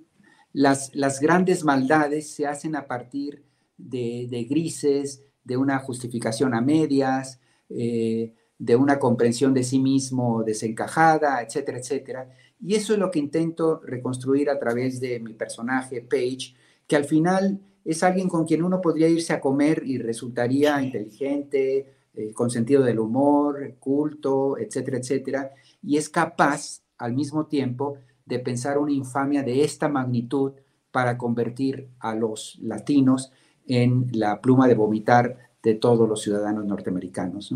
las, 0.55 0.95
las, 0.95 1.19
grandes 1.19 1.65
maldades 1.65 2.31
se 2.31 2.47
hacen 2.47 2.77
a 2.77 2.87
partir 2.87 3.43
de, 3.77 4.25
de 4.29 4.45
grises, 4.45 5.21
de 5.43 5.57
una 5.57 5.79
justificación 5.79 6.53
a 6.53 6.61
medias, 6.61 7.41
eh, 7.69 8.33
de 8.57 8.75
una 8.77 8.97
comprensión 8.97 9.53
de 9.53 9.65
sí 9.65 9.79
mismo 9.79 10.43
desencajada, 10.43 11.41
etcétera, 11.41 11.79
etcétera. 11.79 12.29
Y 12.61 12.75
eso 12.75 12.93
es 12.93 12.99
lo 12.99 13.11
que 13.11 13.19
intento 13.19 13.81
reconstruir 13.83 14.49
a 14.49 14.57
través 14.57 15.01
de 15.01 15.19
mi 15.19 15.33
personaje, 15.33 16.01
Paige, 16.01 16.55
que 16.87 16.95
al 16.95 17.03
final 17.03 17.59
es 17.83 18.01
alguien 18.01 18.29
con 18.29 18.45
quien 18.45 18.63
uno 18.63 18.79
podría 18.79 19.09
irse 19.09 19.33
a 19.33 19.41
comer 19.41 19.83
y 19.85 19.97
resultaría 19.97 20.81
inteligente, 20.81 21.93
eh, 22.13 22.31
con 22.31 22.49
sentido 22.49 22.81
del 22.81 22.99
humor, 22.99 23.75
culto, 23.77 24.57
etcétera, 24.57 24.99
etcétera, 24.99 25.51
y 25.83 25.97
es 25.97 26.07
capaz 26.07 26.81
al 26.97 27.11
mismo 27.11 27.47
tiempo 27.47 27.97
de 28.25 28.39
pensar 28.39 28.77
una 28.77 28.91
infamia 28.91 29.43
de 29.43 29.63
esta 29.63 29.87
magnitud 29.87 30.53
para 30.91 31.17
convertir 31.17 31.89
a 31.99 32.15
los 32.15 32.57
latinos 32.61 33.31
en 33.67 34.09
la 34.11 34.41
pluma 34.41 34.67
de 34.67 34.75
vomitar 34.75 35.37
de 35.61 35.75
todos 35.75 36.07
los 36.07 36.21
ciudadanos 36.21 36.65
norteamericanos. 36.65 37.53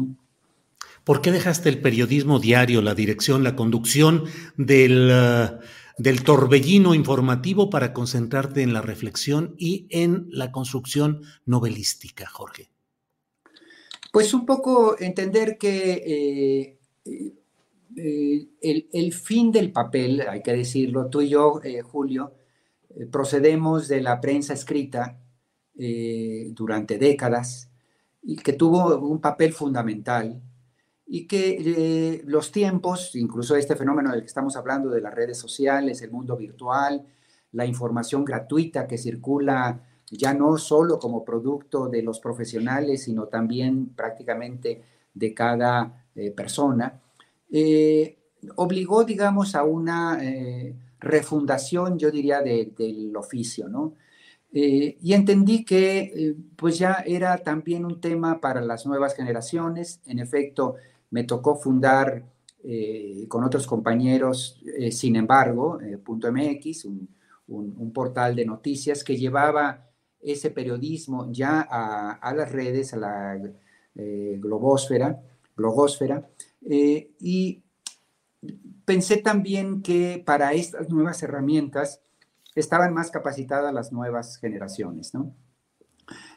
¿Por 1.03 1.21
qué 1.21 1.31
dejaste 1.31 1.69
el 1.69 1.81
periodismo 1.81 2.39
diario, 2.39 2.81
la 2.81 2.95
dirección, 2.95 3.43
la 3.43 3.55
conducción 3.55 4.25
del, 4.57 5.09
uh, 5.11 5.59
del 5.97 6.23
torbellino 6.23 6.93
informativo 6.93 7.69
para 7.69 7.93
concentrarte 7.93 8.61
en 8.61 8.73
la 8.73 8.81
reflexión 8.81 9.55
y 9.57 9.87
en 9.89 10.27
la 10.29 10.51
construcción 10.51 11.21
novelística, 11.45 12.27
Jorge? 12.27 12.69
Pues 14.11 14.33
un 14.33 14.45
poco 14.45 14.99
entender 14.99 15.57
que 15.57 16.77
eh, 17.05 17.33
eh, 17.95 18.47
el, 18.61 19.13
fin 19.13 19.51
del 19.51 19.71
papel, 19.71 20.21
hay 20.21 20.41
que 20.41 20.53
decirlo, 20.53 21.09
tú 21.09 21.21
y 21.21 21.29
yo, 21.29 21.61
eh, 21.63 21.81
Julio, 21.81 22.35
procedemos 23.11 23.87
de 23.87 24.01
la 24.01 24.19
prensa 24.19 24.53
escrita 24.53 25.19
durante 26.51 26.97
décadas 26.97 27.69
y 28.21 28.35
que 28.35 28.53
tuvo 28.53 28.97
un 28.97 29.21
papel 29.21 29.53
fundamental 29.53 30.41
y 31.11 31.25
que 31.25 31.57
eh, 31.59 32.21
los 32.25 32.51
tiempos, 32.51 33.15
incluso 33.15 33.55
este 33.55 33.75
fenómeno 33.75 34.11
del 34.11 34.21
que 34.21 34.27
estamos 34.27 34.55
hablando 34.55 34.91
de 34.91 35.01
las 35.01 35.13
redes 35.13 35.39
sociales, 35.39 36.03
el 36.03 36.11
mundo 36.11 36.37
virtual, 36.37 37.03
la 37.51 37.65
información 37.65 38.23
gratuita 38.23 38.85
que 38.85 38.99
circula 38.99 39.81
ya 40.11 40.35
no 40.35 40.55
solo 40.59 40.99
como 40.99 41.25
producto 41.25 41.89
de 41.89 42.03
los 42.03 42.19
profesionales, 42.19 43.03
sino 43.03 43.25
también 43.25 43.89
prácticamente 43.95 44.83
de 45.15 45.33
cada 45.33 46.05
eh, 46.13 46.29
persona, 46.29 47.01
eh, 47.51 48.17
obligó, 48.55 49.03
digamos, 49.03 49.55
a 49.55 49.63
una 49.63 50.19
refundación, 50.99 51.97
yo 51.97 52.11
diría, 52.11 52.41
del 52.41 53.15
oficio, 53.15 53.67
¿no? 53.67 53.95
Eh, 54.51 54.97
y 55.01 55.13
entendí 55.13 55.63
que 55.63 55.99
eh, 55.99 56.35
pues 56.55 56.79
ya 56.79 57.03
era 57.05 57.37
también 57.37 57.85
un 57.85 58.01
tema 58.01 58.41
para 58.41 58.61
las 58.61 58.85
nuevas 58.85 59.15
generaciones. 59.15 60.01
En 60.05 60.19
efecto, 60.19 60.75
me 61.11 61.23
tocó 61.23 61.55
fundar 61.55 62.25
eh, 62.63 63.25
con 63.27 63.43
otros 63.43 63.67
compañeros, 63.67 64.61
sin 64.91 65.15
embargo, 65.15 65.79
.mx, 65.81 66.85
un, 66.85 67.09
un, 67.47 67.93
portal 67.93 68.35
de 68.35 68.45
noticias 68.45 69.03
que 69.03 69.17
llevaba 69.17 69.87
ese 70.21 70.51
periodismo 70.51 71.31
ya 71.31 71.65
a, 71.69 72.11
a 72.13 72.33
las 72.35 72.51
redes, 72.51 72.93
a 72.93 72.97
la 72.97 73.39
globosfera, 73.95 75.21
blogosfera, 76.61 77.11
y 77.19 77.63
pensé 78.85 79.17
también 79.17 79.81
que 79.81 80.21
para 80.25 80.53
estas 80.53 80.89
nuevas 80.89 81.21
herramientas, 81.23 82.01
estaban 82.55 82.93
más 82.93 83.11
capacitadas 83.11 83.73
las 83.73 83.91
nuevas 83.91 84.37
generaciones, 84.37 85.13
¿no? 85.13 85.33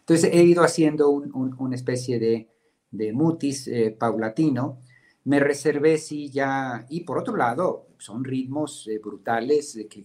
Entonces 0.00 0.30
he 0.32 0.42
ido 0.42 0.62
haciendo 0.62 1.10
una 1.10 1.74
especie 1.74 2.18
de, 2.18 2.48
de 2.90 3.12
mutis 3.12 3.68
eh, 3.68 3.96
paulatino. 3.98 4.78
Me 5.24 5.40
reservé, 5.40 5.98
sí, 5.98 6.30
ya, 6.30 6.84
y 6.88 7.02
por 7.02 7.18
otro 7.18 7.36
lado, 7.36 7.86
son 7.98 8.24
ritmos 8.24 8.88
eh, 8.88 8.98
brutales, 8.98 9.78
que, 9.88 10.04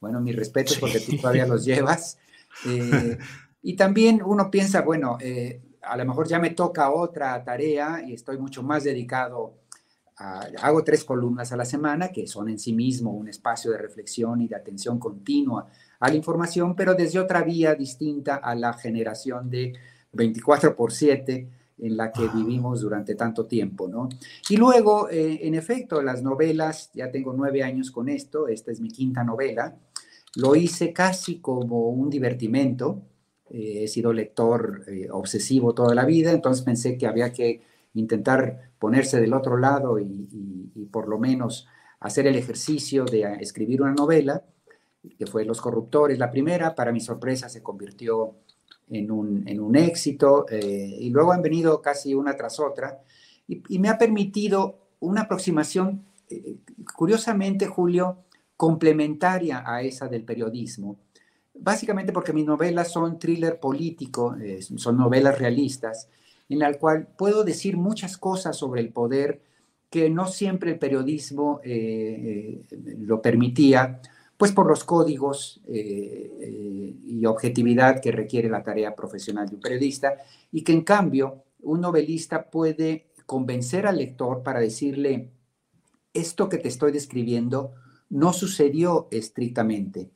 bueno, 0.00 0.20
mis 0.20 0.36
respetos 0.36 0.78
porque 0.78 1.00
tú 1.00 1.16
todavía 1.16 1.46
los 1.46 1.64
llevas. 1.64 2.18
Eh, 2.66 3.16
y 3.62 3.76
también 3.76 4.20
uno 4.22 4.50
piensa, 4.50 4.82
bueno, 4.82 5.16
a 5.82 5.96
lo 5.96 6.04
mejor 6.04 6.28
ya 6.28 6.38
me 6.38 6.50
toca 6.50 6.92
otra 6.92 7.42
tarea 7.44 8.02
y 8.06 8.14
estoy 8.14 8.38
mucho 8.38 8.62
más 8.62 8.84
dedicado 8.84 9.62
hago 10.60 10.84
tres 10.84 11.04
columnas 11.04 11.52
a 11.52 11.56
la 11.56 11.64
semana, 11.64 12.12
que 12.12 12.26
son 12.26 12.48
en 12.48 12.58
sí 12.58 12.72
mismo 12.72 13.12
un 13.12 13.28
espacio 13.28 13.70
de 13.70 13.78
reflexión 13.78 14.40
y 14.40 14.48
de 14.48 14.56
atención 14.56 14.98
continua 14.98 15.68
a 15.98 16.08
la 16.08 16.14
información, 16.14 16.76
pero 16.76 16.94
desde 16.94 17.18
otra 17.18 17.42
vía 17.42 17.74
distinta 17.74 18.36
a 18.36 18.54
la 18.54 18.72
generación 18.74 19.50
de 19.50 19.72
24 20.12 20.76
por 20.76 20.92
7 20.92 21.48
en 21.78 21.96
la 21.96 22.12
que 22.12 22.28
vivimos 22.28 22.82
durante 22.82 23.14
tanto 23.14 23.46
tiempo, 23.46 23.88
¿no? 23.88 24.08
Y 24.48 24.56
luego, 24.56 25.08
eh, 25.10 25.40
en 25.42 25.54
efecto, 25.54 26.00
las 26.02 26.22
novelas, 26.22 26.90
ya 26.94 27.10
tengo 27.10 27.32
nueve 27.32 27.64
años 27.64 27.90
con 27.90 28.08
esto, 28.08 28.46
esta 28.46 28.70
es 28.70 28.80
mi 28.80 28.90
quinta 28.90 29.24
novela, 29.24 29.74
lo 30.36 30.54
hice 30.54 30.92
casi 30.92 31.40
como 31.40 31.88
un 31.88 32.08
divertimento, 32.08 33.02
eh, 33.52 33.84
he 33.84 33.88
sido 33.88 34.14
lector 34.14 34.82
eh, 34.88 35.08
obsesivo 35.10 35.74
toda 35.74 35.94
la 35.94 36.06
vida, 36.06 36.32
entonces 36.32 36.64
pensé 36.64 36.96
que 36.96 37.06
había 37.06 37.32
que 37.32 37.60
intentar 37.92 38.72
ponerse 38.78 39.20
del 39.20 39.34
otro 39.34 39.58
lado 39.58 39.98
y, 39.98 40.88
por 40.90 41.08
lo 41.08 41.18
menos 41.18 41.68
hacer 42.00 42.26
el 42.26 42.36
ejercicio 42.36 43.04
de 43.04 43.22
escribir 43.40 43.82
una 43.82 43.92
novela, 43.92 44.42
que 45.18 45.26
fue 45.26 45.44
Los 45.44 45.60
Corruptores, 45.60 46.18
la 46.18 46.30
primera, 46.30 46.74
para 46.74 46.92
mi 46.92 47.00
sorpresa 47.00 47.48
se 47.48 47.62
convirtió 47.62 48.36
en 48.88 49.10
un, 49.10 49.76
éxito, 49.76 50.46
eh, 50.50 50.96
y 50.98 51.10
luego 51.10 51.32
han 51.32 51.42
venido 51.42 51.80
casi 51.80 52.14
una 52.14 52.36
tras 52.36 52.58
otra, 52.58 53.02
y, 53.46 53.78
me 53.78 53.88
ha 53.88 53.98
permitido 53.98 54.78
una 55.00 55.22
aproximación, 55.22 56.04
eh, 56.30 56.56
curiosamente, 56.96 57.66
Julio, 57.66 58.18
complementaria 58.56 59.62
a 59.66 59.82
esa 59.82 60.08
del 60.08 60.24
periodismo. 60.24 60.98
Básicamente 61.62 62.12
porque 62.12 62.32
mis 62.32 62.46
novelas 62.46 62.92
son 62.92 63.18
thriller 63.18 63.60
político, 63.60 64.36
son 64.76 64.96
novelas 64.96 65.38
realistas, 65.38 66.08
en 66.48 66.58
la 66.58 66.72
cual 66.74 67.06
puedo 67.16 67.44
decir 67.44 67.76
muchas 67.76 68.18
cosas 68.18 68.56
sobre 68.56 68.80
el 68.80 68.88
poder 68.88 69.40
que 69.88 70.10
no 70.10 70.26
siempre 70.26 70.72
el 70.72 70.78
periodismo 70.78 71.60
lo 72.98 73.22
permitía, 73.22 74.00
pues 74.42 74.50
por 74.50 74.66
los 74.66 74.82
códigos 74.82 75.60
eh, 75.68 76.32
eh, 76.40 76.96
y 77.06 77.24
objetividad 77.26 78.00
que 78.00 78.10
requiere 78.10 78.50
la 78.50 78.64
tarea 78.64 78.92
profesional 78.92 79.48
de 79.48 79.54
un 79.54 79.60
periodista 79.60 80.16
y 80.50 80.64
que 80.64 80.72
en 80.72 80.82
cambio 80.82 81.44
un 81.60 81.80
novelista 81.80 82.50
puede 82.50 83.06
convencer 83.24 83.86
al 83.86 83.98
lector 83.98 84.42
para 84.42 84.58
decirle, 84.58 85.30
esto 86.12 86.48
que 86.48 86.58
te 86.58 86.66
estoy 86.66 86.90
describiendo 86.90 87.70
no 88.10 88.32
sucedió 88.32 89.06
estrictamente, 89.12 90.10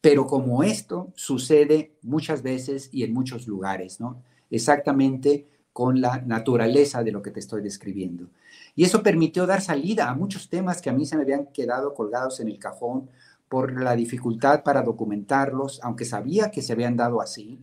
pero 0.00 0.26
como 0.26 0.62
esto 0.62 1.12
sucede 1.14 1.92
muchas 2.02 2.42
veces 2.42 2.88
y 2.92 3.02
en 3.02 3.12
muchos 3.12 3.46
lugares, 3.46 4.00
¿no? 4.00 4.22
Exactamente 4.50 5.46
con 5.72 6.00
la 6.00 6.20
naturaleza 6.22 7.02
de 7.02 7.12
lo 7.12 7.22
que 7.22 7.30
te 7.30 7.40
estoy 7.40 7.62
describiendo. 7.62 8.28
Y 8.74 8.84
eso 8.84 9.02
permitió 9.02 9.46
dar 9.46 9.60
salida 9.60 10.08
a 10.08 10.14
muchos 10.14 10.48
temas 10.48 10.80
que 10.80 10.90
a 10.90 10.92
mí 10.92 11.06
se 11.06 11.16
me 11.16 11.22
habían 11.22 11.46
quedado 11.46 11.94
colgados 11.94 12.40
en 12.40 12.48
el 12.48 12.58
cajón 12.58 13.08
por 13.48 13.80
la 13.80 13.94
dificultad 13.94 14.62
para 14.62 14.82
documentarlos, 14.82 15.80
aunque 15.82 16.04
sabía 16.04 16.50
que 16.50 16.62
se 16.62 16.72
habían 16.72 16.96
dado 16.96 17.20
así. 17.20 17.60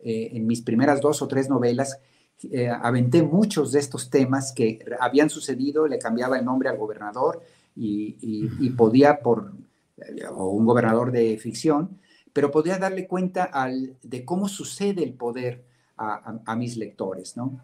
Eh, 0.00 0.30
en 0.32 0.46
mis 0.46 0.62
primeras 0.62 1.00
dos 1.00 1.22
o 1.22 1.28
tres 1.28 1.48
novelas 1.48 1.98
eh, 2.50 2.68
aventé 2.68 3.22
muchos 3.22 3.72
de 3.72 3.78
estos 3.78 4.10
temas 4.10 4.52
que 4.52 4.84
habían 5.00 5.30
sucedido, 5.30 5.86
le 5.86 5.98
cambiaba 5.98 6.38
el 6.38 6.44
nombre 6.44 6.68
al 6.68 6.76
gobernador 6.76 7.40
y, 7.76 8.70
podía, 8.70 9.20
por 9.20 9.52
o 10.34 10.50
un 10.50 10.64
gobernador 10.64 11.12
de 11.12 11.36
ficción, 11.38 11.98
pero 12.32 12.50
podía 12.50 12.78
darle 12.78 13.06
cuenta 13.06 13.44
al, 13.44 13.96
de 14.02 14.24
cómo 14.24 14.48
sucede 14.48 15.02
el 15.02 15.14
poder 15.14 15.64
a, 15.96 16.56
mis 16.56 16.76
lectores, 16.76 17.36
¿no? 17.36 17.60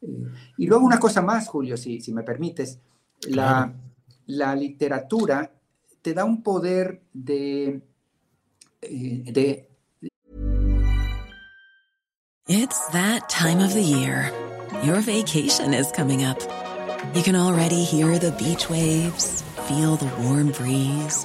Eh, 0.00 0.26
y 0.58 0.66
luego 0.66 0.84
una 0.84 1.00
cosa 1.00 1.22
más, 1.22 1.48
Julio, 1.48 1.76
si, 1.76 2.00
si 2.00 2.12
me 2.12 2.22
permites, 2.22 2.78
la, 3.28 3.74
la 4.26 4.54
literatura 4.54 5.52
te 6.02 6.14
da 6.14 6.24
un 6.24 6.42
poder 6.42 7.02
de, 7.12 7.82
eh, 8.82 9.32
de 9.32 9.66
It's 12.46 12.88
that 12.88 13.28
time 13.28 13.60
of 13.60 13.74
the 13.74 13.82
year. 13.82 14.32
Your 14.82 15.00
vacation 15.00 15.72
is 15.72 15.92
coming 15.92 16.24
up. 16.24 16.40
You 17.14 17.22
can 17.22 17.36
already 17.36 17.84
hear 17.84 18.18
the 18.18 18.32
beach 18.32 18.68
waves, 18.68 19.42
feel 19.68 19.96
the 19.96 20.10
warm 20.22 20.50
breeze, 20.50 21.24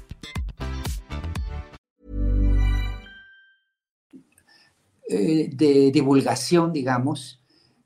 Eh, 5.13 5.49
de 5.51 5.91
divulgación, 5.91 6.71
digamos, 6.71 7.41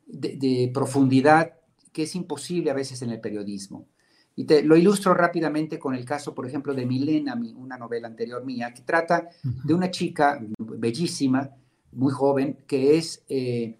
de, 0.06 0.38
de, 0.38 0.70
profundidad, 0.72 1.54
que 1.92 2.04
es 2.04 2.14
imposible 2.14 2.70
a 2.70 2.76
veces 2.76 3.02
en 3.02 3.10
el 3.10 3.20
periodismo. 3.20 3.88
Y 4.36 4.44
te 4.44 4.62
lo 4.62 4.76
ilustro 4.76 5.16
rápidamente 5.16 5.80
con 5.80 5.96
el 5.96 6.06
caso, 6.06 6.36
por 6.36 6.46
ejemplo, 6.46 6.76
de 6.76 6.86
Milena, 6.86 7.34
una 7.56 7.78
novela 7.78 8.08
anterior 8.08 8.46
mía, 8.46 8.76
que 8.76 8.84
trata 8.84 9.30
de 9.42 9.74
una 9.74 9.90
chica 9.90 10.40
bellísima, 10.60 11.50
muy 11.94 12.12
joven, 12.12 12.60
que 12.68 12.98
es 12.98 13.24
eh, 13.28 13.80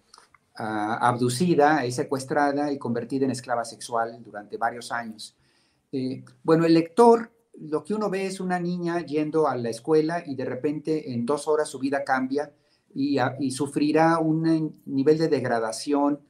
abducida, 0.54 1.84
es 1.84 1.94
secuestrada 1.94 2.72
y 2.72 2.78
convertida 2.78 3.26
en 3.26 3.30
esclava 3.30 3.64
sexual 3.64 4.20
durante 4.24 4.56
varios 4.56 4.90
años. 4.90 5.36
Eh, 5.92 6.24
bueno, 6.42 6.64
el 6.64 6.74
lector, 6.74 7.30
lo 7.60 7.84
que 7.84 7.94
uno 7.94 8.10
ve 8.10 8.26
es 8.26 8.40
una 8.40 8.58
niña 8.58 9.06
yendo 9.06 9.46
a 9.46 9.54
la 9.54 9.70
escuela 9.70 10.24
y 10.26 10.34
de 10.34 10.46
repente 10.46 11.12
en 11.12 11.24
dos 11.24 11.46
horas 11.46 11.68
su 11.68 11.78
vida 11.78 12.02
cambia 12.02 12.50
y, 12.96 13.50
sufrirá 13.50 14.18
un 14.18 14.80
nivel 14.86 15.18
de 15.18 15.28
degradación 15.28 16.20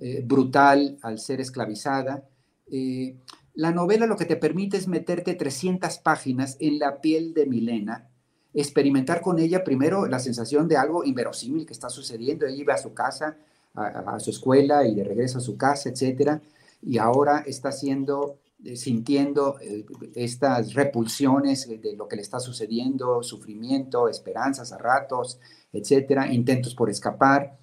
eh, 0.00 0.22
brutal 0.24 0.98
al 1.02 1.18
ser 1.18 1.42
esclavizada. 1.42 2.24
Eh, 2.70 3.16
la 3.52 3.72
novela 3.72 4.06
lo 4.06 4.16
que 4.16 4.24
te 4.24 4.36
permite 4.36 4.78
es 4.78 4.88
meterte 4.88 5.34
300 5.34 5.98
páginas 5.98 6.56
en 6.60 6.78
la 6.78 7.02
piel 7.02 7.34
de 7.34 7.44
Milena, 7.44 8.08
experimentar 8.54 9.20
con 9.20 9.38
ella 9.38 9.64
primero 9.64 10.06
la 10.06 10.18
sensación 10.18 10.66
de 10.66 10.78
algo 10.78 11.04
inverosímil 11.04 11.66
que 11.66 11.74
está 11.74 11.90
sucediendo. 11.90 12.46
Ella 12.46 12.56
iba 12.56 12.74
a 12.74 12.78
su 12.78 12.94
casa, 12.94 13.36
a, 13.74 14.18
su 14.18 14.30
escuela 14.30 14.86
y 14.86 14.94
de 14.94 15.04
regreso 15.04 15.38
a 15.38 15.42
su 15.42 15.58
casa, 15.58 15.90
etcétera, 15.90 16.40
y 16.80 16.96
ahora 16.96 17.44
está 17.46 17.70
siendo 17.70 18.38
sintiendo 18.74 19.58
eh, 19.60 19.84
estas 20.14 20.74
repulsiones 20.74 21.68
de 21.68 21.96
lo 21.96 22.08
que 22.08 22.16
le 22.16 22.22
está 22.22 22.40
sucediendo, 22.40 23.22
sufrimiento, 23.22 24.08
esperanzas 24.08 24.72
a 24.72 24.78
ratos, 24.78 25.38
etcétera, 25.72 26.32
intentos 26.32 26.74
por 26.74 26.90
escapar. 26.90 27.58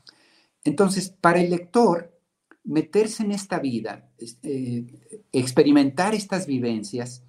Entonces, 0.64 1.10
para 1.10 1.42
el 1.42 1.50
lector, 1.50 2.12
meterse 2.64 3.24
en 3.24 3.32
esta 3.32 3.60
vida, 3.60 4.10
eh, 4.44 4.86
experimentar 5.32 6.14
estas 6.14 6.46
vivencias, 6.46 7.24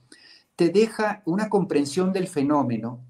te 0.57 0.69
deja 0.69 1.23
una 1.25 1.49
comprensión 1.49 2.13
del 2.13 2.29
fenómeno 2.29 3.01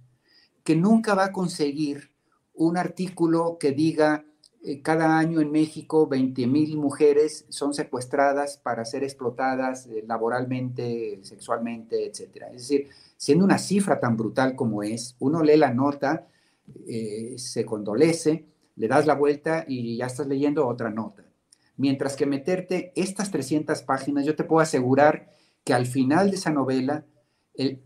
que 0.62 0.76
nunca 0.76 1.14
va 1.14 1.26
a 1.26 1.32
conseguir 1.32 2.12
un 2.54 2.76
artículo 2.76 3.56
que 3.58 3.72
diga 3.72 4.24
eh, 4.24 4.31
cada 4.82 5.18
año 5.18 5.40
en 5.40 5.50
México 5.50 6.06
20 6.06 6.46
mil 6.46 6.76
mujeres 6.76 7.46
son 7.48 7.74
secuestradas 7.74 8.58
para 8.58 8.84
ser 8.84 9.02
explotadas 9.02 9.86
eh, 9.86 10.04
laboralmente, 10.06 11.18
sexualmente, 11.22 12.06
etc. 12.06 12.44
Es 12.54 12.68
decir, 12.68 12.88
siendo 13.16 13.44
una 13.44 13.58
cifra 13.58 13.98
tan 13.98 14.16
brutal 14.16 14.54
como 14.54 14.84
es, 14.84 15.16
uno 15.18 15.42
lee 15.42 15.56
la 15.56 15.74
nota, 15.74 16.28
eh, 16.86 17.34
se 17.38 17.64
condolece, 17.64 18.46
le 18.76 18.86
das 18.86 19.04
la 19.06 19.14
vuelta 19.14 19.64
y 19.66 19.96
ya 19.96 20.06
estás 20.06 20.28
leyendo 20.28 20.68
otra 20.68 20.90
nota. 20.90 21.24
Mientras 21.76 22.14
que 22.14 22.26
meterte 22.26 22.92
estas 22.94 23.32
300 23.32 23.82
páginas, 23.82 24.24
yo 24.24 24.36
te 24.36 24.44
puedo 24.44 24.60
asegurar 24.60 25.28
que 25.64 25.74
al 25.74 25.86
final 25.86 26.30
de 26.30 26.36
esa 26.36 26.50
novela, 26.50 27.04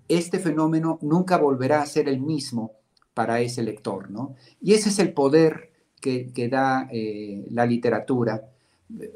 este 0.08 0.38
fenómeno 0.38 0.98
nunca 1.02 1.38
volverá 1.38 1.80
a 1.80 1.86
ser 1.86 2.08
el 2.08 2.20
mismo 2.20 2.72
para 3.14 3.40
ese 3.40 3.62
lector, 3.62 4.10
¿no? 4.10 4.34
Y 4.60 4.74
ese 4.74 4.90
es 4.90 4.98
el 4.98 5.12
poder 5.12 5.72
que, 6.00 6.48
da 6.50 6.88
eh, 6.90 7.46
la 7.50 7.66
literatura. 7.66 8.42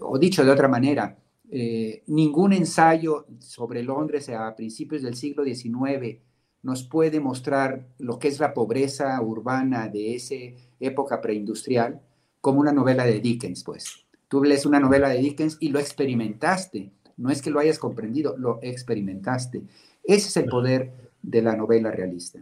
O 0.01 0.19
dicho 0.19 0.45
de 0.45 0.51
otra 0.51 0.69
manera, 0.69 1.17
eh, 1.51 2.03
ningún 2.07 2.53
ensayo 2.53 3.27
sobre 3.39 3.83
Londres 3.83 4.29
a 4.29 4.55
principios 4.55 5.03
del 5.03 5.15
siglo 5.15 5.45
XIX 5.45 6.19
nos 6.63 6.85
puede 6.85 7.21
mostrar 7.21 7.87
lo 7.99 8.19
que 8.19 8.29
es 8.29 8.39
la 8.39 8.53
pobreza 8.53 9.21
urbana 9.21 9.89
de 9.89 10.15
esa 10.15 10.35
época 10.79 11.21
preindustrial 11.21 12.01
como 12.41 12.61
una 12.61 12.73
novela 12.73 13.05
de 13.05 13.21
Dickens, 13.21 13.65
pues. 13.65 14.07
Tú 14.29 14.45
lees 14.45 14.67
una 14.67 14.79
novela 14.79 15.09
de 15.09 15.19
Dickens 15.19 15.57
y 15.61 15.71
lo 15.71 15.79
experimentaste, 15.79 16.93
no 17.17 17.31
es 17.31 17.43
que 17.43 17.51
lo 17.51 17.59
hayas 17.59 17.79
comprendido, 17.79 18.37
lo 18.39 18.61
experimentaste. 18.63 19.63
Ese 20.05 20.29
es 20.29 20.37
el 20.37 20.47
poder 20.47 21.11
de 21.23 21.43
la 21.43 21.57
novela 21.57 21.91
realista. 21.91 22.41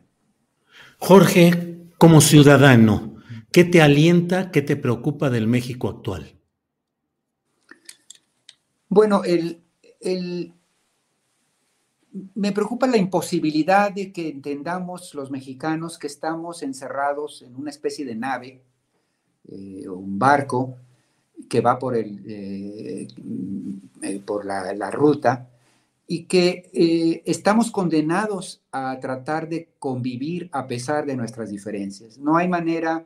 Jorge, 0.98 1.88
como 1.96 2.20
ciudadano, 2.20 3.17
¿Qué 3.58 3.64
te 3.64 3.82
alienta, 3.82 4.52
qué 4.52 4.62
te 4.62 4.76
preocupa 4.76 5.30
del 5.30 5.48
México 5.48 5.88
actual? 5.88 6.32
Bueno, 8.88 9.22
el, 9.24 9.64
me 12.36 12.52
preocupa 12.52 12.86
la 12.86 12.98
imposibilidad 12.98 13.90
de 13.90 14.12
que 14.12 14.28
entendamos 14.28 15.12
los 15.12 15.32
mexicanos 15.32 15.98
que 15.98 16.06
estamos 16.06 16.62
encerrados 16.62 17.42
en 17.42 17.56
una 17.56 17.70
especie 17.70 18.04
de 18.04 18.14
nave, 18.14 18.62
eh, 19.48 19.88
un 19.88 20.20
barco 20.20 20.76
que 21.50 21.60
va 21.60 21.80
por, 21.80 21.96
el, 21.96 22.22
eh, 22.28 23.08
eh, 24.02 24.22
por 24.24 24.46
la, 24.46 24.90
ruta 24.92 25.50
y 26.06 26.26
que 26.26 27.22
estamos 27.26 27.72
condenados 27.72 28.62
a 28.70 29.00
tratar 29.00 29.48
de 29.48 29.70
convivir 29.80 30.48
a 30.52 30.68
pesar 30.68 31.06
de 31.06 31.16
nuestras 31.16 31.50
diferencias. 31.50 32.18
No 32.18 32.36
hay 32.36 32.46
manera, 32.46 33.04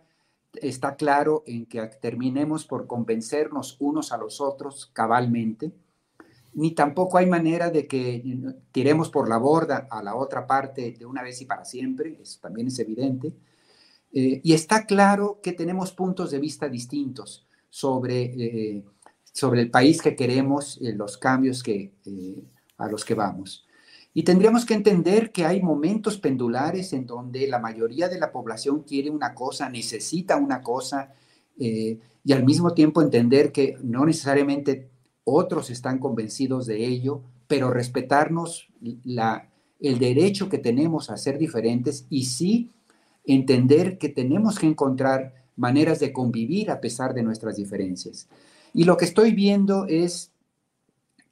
está 0.54 0.96
claro, 0.96 1.42
en 1.46 1.66
que 1.66 1.80
terminemos 2.00 2.64
por 2.66 2.86
convencernos 2.86 3.76
unos 3.80 4.12
a 4.12 4.18
los 4.18 4.40
otros 4.40 4.90
cabalmente 4.92 5.72
ni 6.54 6.72
tampoco 6.72 7.18
hay 7.18 7.26
manera 7.26 7.70
de 7.70 7.86
que 7.86 8.22
tiremos 8.72 9.08
por 9.08 9.28
la 9.28 9.38
borda 9.38 9.88
a 9.90 10.02
la 10.02 10.14
otra 10.14 10.46
parte 10.46 10.92
de 10.92 11.06
una 11.06 11.22
vez 11.22 11.40
y 11.40 11.46
para 11.46 11.64
siempre, 11.64 12.18
eso 12.20 12.40
también 12.40 12.66
es 12.66 12.78
evidente. 12.78 13.34
Eh, 14.12 14.40
y 14.44 14.52
está 14.52 14.84
claro 14.84 15.40
que 15.42 15.52
tenemos 15.52 15.92
puntos 15.92 16.30
de 16.30 16.38
vista 16.38 16.68
distintos 16.68 17.46
sobre, 17.70 18.24
eh, 18.24 18.84
sobre 19.32 19.62
el 19.62 19.70
país 19.70 20.02
que 20.02 20.14
queremos, 20.14 20.78
eh, 20.82 20.92
los 20.92 21.16
cambios 21.16 21.62
que, 21.62 21.92
a 22.76 22.88
los 22.88 23.04
que 23.04 23.14
vamos. 23.14 23.66
Y 24.14 24.24
tendríamos 24.24 24.66
que 24.66 24.74
entender 24.74 25.32
que 25.32 25.46
hay 25.46 25.62
momentos 25.62 26.18
pendulares 26.18 26.92
en 26.92 27.06
donde 27.06 27.46
la 27.48 27.58
mayoría 27.58 28.08
de 28.08 28.20
la 28.20 28.30
población 28.30 28.82
quiere 28.82 29.10
una 29.10 29.34
cosa, 29.34 29.70
necesita 29.70 30.36
una 30.36 30.60
cosa, 30.60 31.14
y 31.56 32.32
al 32.32 32.44
mismo 32.44 32.74
tiempo 32.74 33.00
entender 33.02 33.52
que 33.52 33.76
no 33.82 34.04
necesariamente 34.04 34.90
otros 35.24 35.70
están 35.70 35.98
convencidos 35.98 36.66
de 36.66 36.84
ello, 36.86 37.22
pero 37.46 37.70
respetarnos 37.70 38.68
la, 39.04 39.48
el 39.80 39.98
derecho 39.98 40.48
que 40.48 40.58
tenemos 40.58 41.10
a 41.10 41.16
ser 41.16 41.38
diferentes 41.38 42.06
y 42.10 42.24
sí 42.24 42.70
entender 43.24 43.98
que 43.98 44.08
tenemos 44.08 44.58
que 44.58 44.66
encontrar 44.66 45.34
maneras 45.56 46.00
de 46.00 46.12
convivir 46.12 46.70
a 46.70 46.80
pesar 46.80 47.14
de 47.14 47.22
nuestras 47.22 47.56
diferencias. 47.56 48.28
Y 48.74 48.84
lo 48.84 48.96
que 48.96 49.04
estoy 49.04 49.32
viendo 49.32 49.86
es 49.86 50.31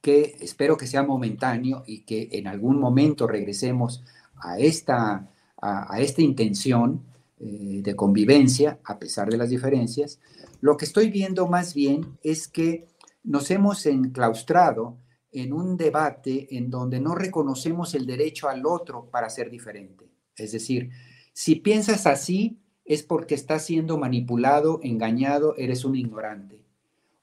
que 0.01 0.35
espero 0.41 0.77
que 0.77 0.87
sea 0.87 1.03
momentáneo 1.03 1.83
y 1.85 2.01
que 2.01 2.29
en 2.31 2.47
algún 2.47 2.79
momento 2.79 3.27
regresemos 3.27 4.03
a 4.35 4.57
esta, 4.57 5.29
a, 5.61 5.99
esta 5.99 6.21
intención 6.21 7.03
eh, 7.39 7.81
de 7.83 7.95
convivencia 7.95 8.79
a 8.83 8.97
pesar 8.97 9.29
de 9.29 9.37
las 9.37 9.49
diferencias. 9.49 10.19
Lo 10.59 10.75
que 10.77 10.85
estoy 10.85 11.09
viendo 11.09 11.47
más 11.47 11.73
bien 11.73 12.17
es 12.23 12.47
que 12.47 12.87
nos 13.23 13.51
hemos 13.51 13.85
enclaustrado 13.85 14.97
en 15.31 15.53
un 15.53 15.77
debate 15.77 16.57
en 16.57 16.69
donde 16.69 16.99
no 16.99 17.15
reconocemos 17.15 17.93
el 17.93 18.05
derecho 18.05 18.49
al 18.49 18.65
otro 18.65 19.05
para 19.09 19.29
ser 19.29 19.49
diferente. 19.49 20.09
Es 20.35 20.51
decir, 20.51 20.89
si 21.33 21.55
piensas 21.55 22.07
así 22.07 22.57
es 22.85 23.03
porque 23.03 23.35
estás 23.35 23.65
siendo 23.65 23.97
manipulado, 23.97 24.79
engañado, 24.83 25.55
eres 25.57 25.85
un 25.85 25.95
ignorante. 25.95 26.61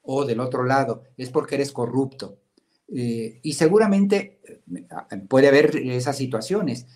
O 0.02 0.24
del 0.24 0.40
otro 0.40 0.64
lado, 0.64 1.02
es 1.16 1.28
porque 1.28 1.56
eres 1.56 1.72
corrupto. 1.72 2.38
Eh, 2.88 3.40
y 3.42 3.52
seguramente 3.52 4.40
eh, 4.44 5.16
puede 5.28 5.48
haber 5.48 5.76
esas 5.76 6.16
situaciones, 6.16 6.86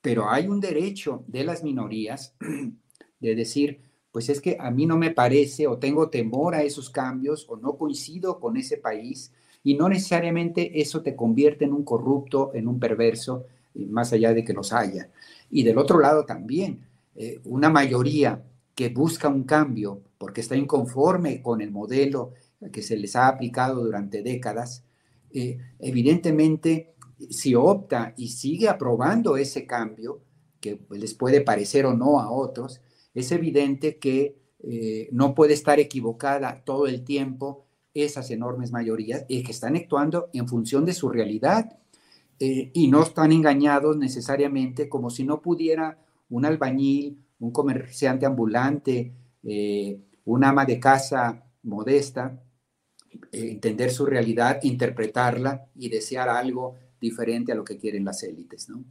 pero 0.00 0.30
hay 0.30 0.46
un 0.46 0.60
derecho 0.60 1.24
de 1.26 1.44
las 1.44 1.62
minorías 1.62 2.34
de 3.20 3.34
decir, 3.34 3.80
pues 4.12 4.28
es 4.28 4.40
que 4.40 4.56
a 4.60 4.70
mí 4.70 4.86
no 4.86 4.96
me 4.96 5.10
parece 5.10 5.66
o 5.66 5.78
tengo 5.78 6.10
temor 6.10 6.54
a 6.54 6.62
esos 6.62 6.90
cambios 6.90 7.46
o 7.48 7.56
no 7.56 7.76
coincido 7.76 8.40
con 8.40 8.56
ese 8.56 8.76
país 8.76 9.32
y 9.62 9.74
no 9.74 9.88
necesariamente 9.88 10.80
eso 10.80 11.02
te 11.02 11.16
convierte 11.16 11.64
en 11.64 11.72
un 11.72 11.84
corrupto, 11.84 12.52
en 12.54 12.68
un 12.68 12.78
perverso, 12.78 13.46
más 13.74 14.12
allá 14.12 14.34
de 14.34 14.44
que 14.44 14.52
los 14.52 14.72
haya. 14.72 15.10
Y 15.50 15.62
del 15.62 15.78
otro 15.78 16.00
lado 16.00 16.24
también, 16.24 16.86
eh, 17.14 17.40
una 17.44 17.68
mayoría 17.70 18.42
que 18.74 18.88
busca 18.88 19.28
un 19.28 19.44
cambio 19.44 20.00
porque 20.18 20.40
está 20.40 20.56
inconforme 20.56 21.42
con 21.42 21.60
el 21.60 21.70
modelo 21.70 22.32
que 22.72 22.82
se 22.82 22.96
les 22.96 23.14
ha 23.16 23.28
aplicado 23.28 23.84
durante 23.84 24.22
décadas, 24.22 24.84
eh, 25.32 25.58
evidentemente 25.78 26.94
si 27.30 27.54
opta 27.54 28.14
y 28.16 28.28
sigue 28.28 28.68
aprobando 28.68 29.36
ese 29.36 29.66
cambio, 29.66 30.22
que 30.60 30.80
les 30.90 31.14
puede 31.14 31.40
parecer 31.40 31.86
o 31.86 31.94
no 31.94 32.20
a 32.20 32.30
otros, 32.30 32.80
es 33.14 33.32
evidente 33.32 33.98
que 33.98 34.36
eh, 34.60 35.08
no 35.12 35.34
puede 35.34 35.54
estar 35.54 35.78
equivocada 35.78 36.62
todo 36.64 36.86
el 36.86 37.04
tiempo 37.04 37.66
esas 37.94 38.30
enormes 38.30 38.72
mayorías 38.72 39.24
y 39.28 39.42
que 39.42 39.52
están 39.52 39.76
actuando 39.76 40.30
en 40.32 40.48
función 40.48 40.84
de 40.84 40.94
su 40.94 41.08
realidad 41.08 41.78
eh, 42.38 42.70
y 42.72 42.88
no 42.88 43.02
están 43.02 43.32
engañados 43.32 43.96
necesariamente 43.96 44.88
como 44.88 45.10
si 45.10 45.24
no 45.24 45.42
pudiera 45.42 45.98
un 46.28 46.44
albañil, 46.44 47.18
un 47.40 47.50
comerciante 47.50 48.26
ambulante, 48.26 49.12
eh, 49.42 50.00
un 50.24 50.44
ama 50.44 50.64
de 50.64 50.78
casa 50.78 51.44
modesta, 51.62 52.40
entender 53.32 53.90
su 53.90 54.06
realidad, 54.06 54.60
interpretarla 54.62 55.66
y 55.74 55.88
desear 55.88 56.28
algo 56.28 56.76
diferente 57.00 57.52
a 57.52 57.54
lo 57.54 57.64
que 57.64 57.78
quieren 57.78 58.04
las 58.04 58.22
élites, 58.22 58.68
¿no? 58.68 58.84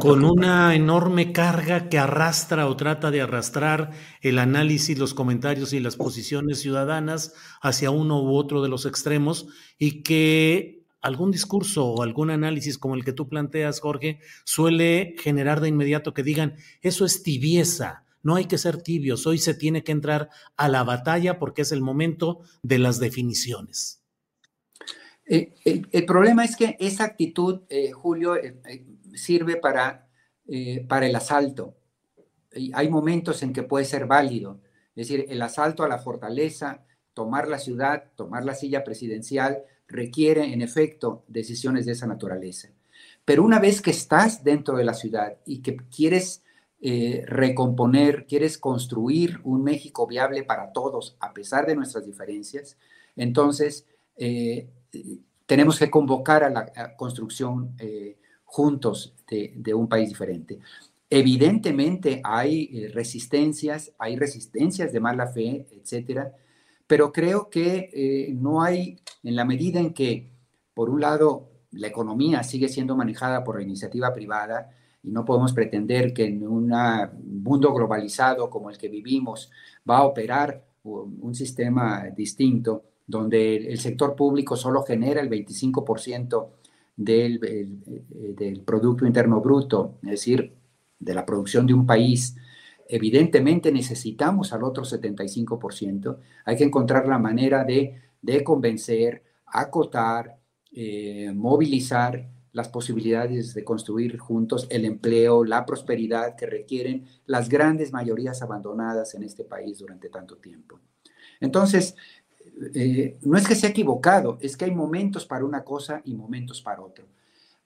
con 0.00 0.24
una 0.24 0.74
enorme 0.74 1.32
carga 1.32 1.88
que 1.88 1.98
arrastra 1.98 2.66
o 2.66 2.76
trata 2.76 3.10
de 3.10 3.22
arrastrar 3.22 3.92
el 4.20 4.38
análisis, 4.38 4.98
los 4.98 5.14
comentarios 5.14 5.72
y 5.72 5.80
las 5.80 5.96
posiciones 5.96 6.60
ciudadanas 6.60 7.34
hacia 7.60 7.90
uno 7.90 8.22
u 8.22 8.34
otro 8.34 8.62
de 8.62 8.68
los 8.68 8.86
extremos 8.86 9.46
y 9.78 10.02
que 10.02 10.84
algún 11.00 11.30
discurso 11.30 11.86
o 11.86 12.02
algún 12.02 12.30
análisis 12.30 12.76
como 12.76 12.94
el 12.94 13.04
que 13.04 13.12
tú 13.12 13.28
planteas, 13.28 13.80
Jorge, 13.80 14.20
suele 14.44 15.14
generar 15.18 15.60
de 15.60 15.68
inmediato 15.68 16.12
que 16.12 16.22
digan, 16.22 16.56
eso 16.80 17.04
es 17.04 17.22
tibieza, 17.22 18.04
no 18.22 18.36
hay 18.36 18.46
que 18.46 18.58
ser 18.58 18.82
tibios, 18.82 19.26
hoy 19.26 19.38
se 19.38 19.54
tiene 19.54 19.84
que 19.84 19.92
entrar 19.92 20.30
a 20.56 20.68
la 20.68 20.84
batalla 20.84 21.38
porque 21.38 21.62
es 21.62 21.72
el 21.72 21.82
momento 21.82 22.40
de 22.62 22.78
las 22.78 22.98
definiciones. 22.98 24.02
Eh, 25.26 25.54
el, 25.64 26.04
problema 26.04 26.44
es 26.44 26.56
que 26.56 26.76
esa 26.80 27.04
actitud, 27.04 27.62
eh, 27.68 27.92
Julio, 27.92 28.36
eh, 28.36 28.60
sirve 29.14 29.56
para, 29.56 30.08
eh, 30.46 30.84
para 30.88 31.06
el 31.06 31.14
asalto. 31.14 31.76
Hay 32.74 32.88
momentos 32.88 33.42
en 33.42 33.52
que 33.52 33.62
puede 33.62 33.84
ser 33.84 34.06
válido. 34.06 34.60
Es 34.94 35.08
decir, 35.08 35.26
el 35.28 35.40
asalto 35.40 35.84
a 35.84 35.88
la 35.88 35.98
fortaleza, 35.98 36.84
tomar 37.14 37.48
la 37.48 37.58
ciudad, 37.58 38.10
tomar 38.14 38.44
la 38.44 38.54
silla 38.54 38.84
presidencial, 38.84 39.62
requiere 39.88 40.52
en 40.52 40.60
efecto 40.60 41.24
decisiones 41.28 41.86
de 41.86 41.92
esa 41.92 42.06
naturaleza. 42.06 42.68
Pero 43.24 43.44
una 43.44 43.58
vez 43.58 43.80
que 43.80 43.90
estás 43.90 44.42
dentro 44.44 44.76
de 44.76 44.84
la 44.84 44.94
ciudad 44.94 45.38
y 45.46 45.62
que 45.62 45.76
quieres 45.76 46.42
eh, 46.82 47.24
recomponer, 47.26 48.26
quieres 48.26 48.58
construir 48.58 49.40
un 49.44 49.62
México 49.62 50.06
viable 50.06 50.42
para 50.42 50.72
todos, 50.72 51.16
a 51.20 51.32
pesar 51.32 51.66
de 51.66 51.76
nuestras 51.76 52.04
diferencias, 52.04 52.76
entonces 53.16 53.86
eh, 54.16 54.68
tenemos 55.46 55.78
que 55.78 55.90
convocar 55.90 56.44
a 56.44 56.50
la 56.50 56.96
construcción 56.96 57.74
juntos 58.52 59.14
de, 59.26 59.74
un 59.74 59.88
país 59.88 60.10
diferente. 60.10 60.58
Evidentemente 61.08 62.20
hay 62.22 62.70
eh, 62.72 62.90
resistencias, 62.92 63.92
hay 63.98 64.16
resistencias 64.16 64.92
de 64.92 65.00
mala 65.00 65.26
fe, 65.26 65.66
etcétera, 65.70 66.34
pero 66.86 67.12
creo 67.12 67.48
que 67.48 67.90
eh, 67.92 68.32
no 68.34 68.62
hay, 68.62 68.98
en 69.22 69.36
la 69.36 69.46
medida 69.46 69.80
en 69.80 69.94
que, 69.94 70.30
por 70.74 70.90
un 70.90 71.00
lado, 71.00 71.48
la 71.70 71.88
economía 71.88 72.42
sigue 72.42 72.68
siendo 72.68 72.94
manejada 72.94 73.42
por 73.42 73.56
la 73.56 73.62
iniciativa 73.62 74.12
privada 74.12 74.70
y 75.02 75.10
no 75.10 75.24
podemos 75.24 75.52
pretender 75.52 76.12
que 76.12 76.26
en 76.26 76.46
un 76.46 76.72
mundo 77.42 77.74
globalizado 77.74 78.48
como 78.48 78.70
el 78.70 78.78
que 78.78 78.88
vivimos 78.88 79.50
va 79.88 79.98
a 79.98 80.04
operar 80.04 80.64
un 80.84 81.34
sistema 81.34 82.04
distinto 82.16 82.84
donde 83.06 83.56
el 83.56 83.78
sector 83.78 84.16
público 84.16 84.56
solo 84.56 84.82
genera 84.82 85.20
el 85.20 85.28
25% 85.28 86.48
del, 86.96 87.40
eh, 87.44 87.68
del 88.34 88.60
Producto 88.60 89.06
Interno 89.06 89.40
Bruto, 89.40 89.98
es 90.02 90.10
decir, 90.10 90.52
de 90.98 91.14
la 91.14 91.26
producción 91.26 91.66
de 91.66 91.74
un 91.74 91.84
país, 91.84 92.36
evidentemente 92.88 93.72
necesitamos 93.72 94.52
al 94.52 94.62
otro 94.62 94.84
75%. 94.84 96.18
Hay 96.44 96.56
que 96.56 96.64
encontrar 96.64 97.08
la 97.08 97.18
manera 97.18 97.64
de, 97.64 98.00
de 98.20 98.44
convencer, 98.44 99.22
acotar, 99.46 100.38
eh, 100.72 101.32
movilizar 101.34 102.28
las 102.52 102.68
posibilidades 102.68 103.54
de 103.54 103.64
construir 103.64 104.18
juntos 104.18 104.66
el 104.70 104.84
empleo, 104.84 105.44
la 105.44 105.64
prosperidad 105.64 106.36
que 106.36 106.46
requieren 106.46 107.06
las 107.26 107.48
grandes 107.48 107.92
mayorías 107.92 108.42
abandonadas 108.42 109.14
en 109.14 109.22
este 109.22 109.44
país 109.44 109.78
durante 109.78 110.10
tanto 110.10 110.36
tiempo. 110.36 110.78
Entonces, 111.40 111.96
eh, 112.74 113.18
no 113.22 113.38
es 113.38 113.48
que 113.48 113.54
sea 113.54 113.70
equivocado, 113.70 114.38
es 114.40 114.56
que 114.56 114.66
hay 114.66 114.70
momentos 114.70 115.24
para 115.24 115.44
una 115.44 115.64
cosa 115.64 116.02
y 116.04 116.14
momentos 116.14 116.60
para 116.60 116.82
otro. 116.82 117.06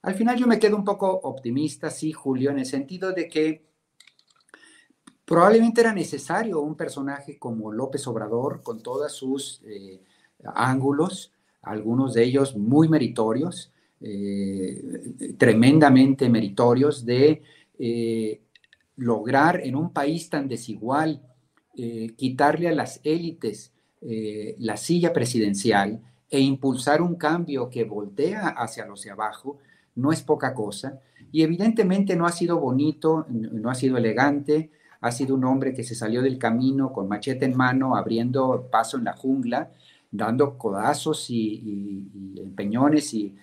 Al 0.01 0.15
final 0.15 0.37
yo 0.37 0.47
me 0.47 0.59
quedo 0.59 0.77
un 0.77 0.85
poco 0.85 1.09
optimista, 1.09 1.89
sí, 1.89 2.13
Julio, 2.13 2.51
en 2.51 2.59
el 2.59 2.65
sentido 2.65 3.11
de 3.11 3.27
que 3.27 3.65
probablemente 5.25 5.81
era 5.81 5.93
necesario 5.93 6.61
un 6.61 6.75
personaje 6.75 7.37
como 7.37 7.73
López 7.73 8.07
Obrador, 8.07 8.63
con 8.63 8.81
todos 8.81 9.11
sus 9.11 9.61
eh, 9.65 10.01
ángulos, 10.45 11.33
algunos 11.61 12.13
de 12.13 12.23
ellos 12.23 12.55
muy 12.55 12.87
meritorios, 12.87 13.73
tremendamente 15.37 16.29
meritorios 16.29 17.05
de 17.05 17.41
lograr 18.95 19.61
en 19.61 19.75
un 19.75 19.91
país 19.91 20.29
tan 20.29 20.47
desigual 20.47 21.21
quitarle 22.15 22.67
a 22.67 22.73
las 22.73 22.99
élites 23.03 23.71
la 24.01 24.77
silla 24.77 25.13
presidencial 25.13 26.01
e 26.29 26.39
impulsar 26.39 27.01
un 27.01 27.15
cambio 27.15 27.69
que 27.69 27.83
voltea 27.85 28.49
hacia 28.49 28.85
los 28.85 29.03
de 29.03 29.11
abajo 29.11 29.57
no 29.95 30.11
es 30.11 30.21
poca 30.21 30.53
cosa. 30.53 31.01
Y 31.31 31.41
evidentemente 31.41 32.15
no 32.15 32.25
ha 32.25 32.31
sido 32.31 32.59
bonito, 32.59 33.25
no 33.29 33.69
ha 33.69 33.75
sido 33.75 33.97
elegante, 33.97 34.71
ha 35.01 35.11
sido 35.11 35.35
un 35.35 35.43
hombre 35.43 35.73
que 35.73 35.83
se 35.83 35.95
salió 35.95 36.21
del 36.21 36.37
camino 36.37 36.93
con 36.93 37.07
machete 37.07 37.45
en 37.45 37.57
mano, 37.57 37.95
abriendo 37.95 38.67
paso 38.71 38.97
en 38.97 39.03
la 39.03 39.13
jungla, 39.13 39.71
dando 40.09 40.57
codazos 40.57 41.29
y, 41.29 42.07
empeñones 42.37 43.13
y, 43.13 43.35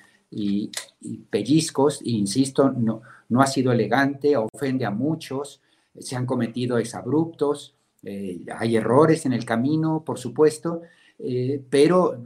pellizcos, 1.30 2.00
e 2.02 2.10
insisto, 2.10 2.70
no, 2.70 3.02
no 3.28 3.40
ha 3.40 3.46
sido 3.46 3.72
elegante, 3.72 4.36
ofende 4.36 4.84
a 4.84 4.90
muchos, 4.90 5.60
se 5.98 6.16
han 6.16 6.26
cometido 6.26 6.78
exabruptos, 6.78 7.74
eh, 8.02 8.40
hay 8.56 8.76
errores 8.76 9.24
en 9.26 9.32
el 9.32 9.44
camino, 9.44 10.02
por 10.04 10.18
supuesto, 10.18 10.82
eh, 11.18 11.62
pero 11.70 12.20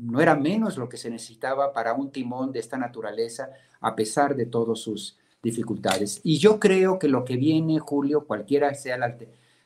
no 0.00 0.20
era 0.20 0.34
menos 0.34 0.76
lo 0.76 0.88
que 0.88 0.96
se 0.96 1.10
necesitaba 1.10 1.72
para 1.72 1.94
un 1.94 2.10
timón 2.10 2.52
de 2.52 2.58
esta 2.60 2.76
naturaleza, 2.76 3.50
a 3.80 3.94
pesar 3.94 4.34
de 4.34 4.46
todas 4.46 4.80
sus 4.80 5.16
dificultades. 5.42 6.20
Y 6.22 6.38
yo 6.38 6.58
creo 6.60 6.98
que 6.98 7.08
lo 7.08 7.24
que 7.24 7.36
viene, 7.36 7.78
Julio, 7.78 8.26
cualquiera 8.26 8.74
sea 8.74 8.98
la, 8.98 9.16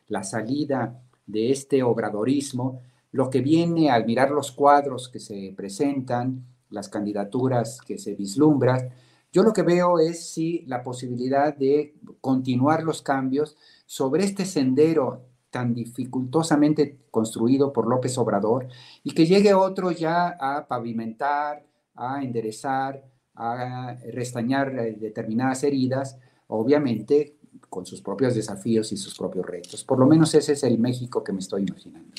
la 0.09 0.23
salida 0.23 1.01
de 1.27 1.51
este 1.51 1.83
obradorismo, 1.83 2.83
lo 3.13 3.31
que 3.31 3.41
viene 3.41 3.91
al 3.91 4.07
mirar 4.07 4.31
los 4.31 4.53
cuadros 4.53 5.09
que 5.09 5.19
se 5.19 5.53
presentan, 5.57 6.45
las 6.71 6.89
candidaturas 6.89 7.81
que 7.87 7.99
se 7.99 8.15
vislumbran, 8.15 8.91
yo 9.33 9.43
lo 9.43 9.53
que 9.53 9.63
veo 9.63 9.99
es 9.99 10.31
sí 10.31 10.65
la 10.67 10.83
posibilidad 10.83 11.55
de 11.55 11.95
continuar 12.21 12.83
los 12.83 13.03
cambios 13.03 13.57
sobre 13.85 14.25
este 14.25 14.45
sendero 14.45 15.27
tan 15.51 15.75
dificultosamente 15.75 16.99
construido 17.11 17.73
por 17.73 17.89
López 17.89 18.17
Obrador 18.19 18.69
y 19.03 19.13
que 19.13 19.27
llegue 19.27 19.55
otro 19.55 19.91
ya 19.91 20.37
a 20.41 20.67
pavimentar, 20.67 21.67
a 21.95 22.23
enderezar, 22.23 23.05
a 23.35 23.97
restañar 24.13 24.79
eh, 24.79 24.97
determinadas 24.99 25.63
heridas, 25.65 26.19
obviamente 26.49 27.37
con 27.69 27.87
sus 27.87 28.01
propios 28.01 28.35
desafíos 28.35 28.93
y 28.93 28.97
sus 28.97 29.17
propios 29.17 29.47
retos. 29.47 29.85
Por 29.85 29.99
lo 29.99 30.07
menos 30.07 30.35
ese 30.35 30.53
es 30.53 30.63
el 30.63 30.79
México 30.79 31.23
que 31.23 31.33
me 31.33 31.41
estoy 31.41 31.63
imaginando. 31.63 32.11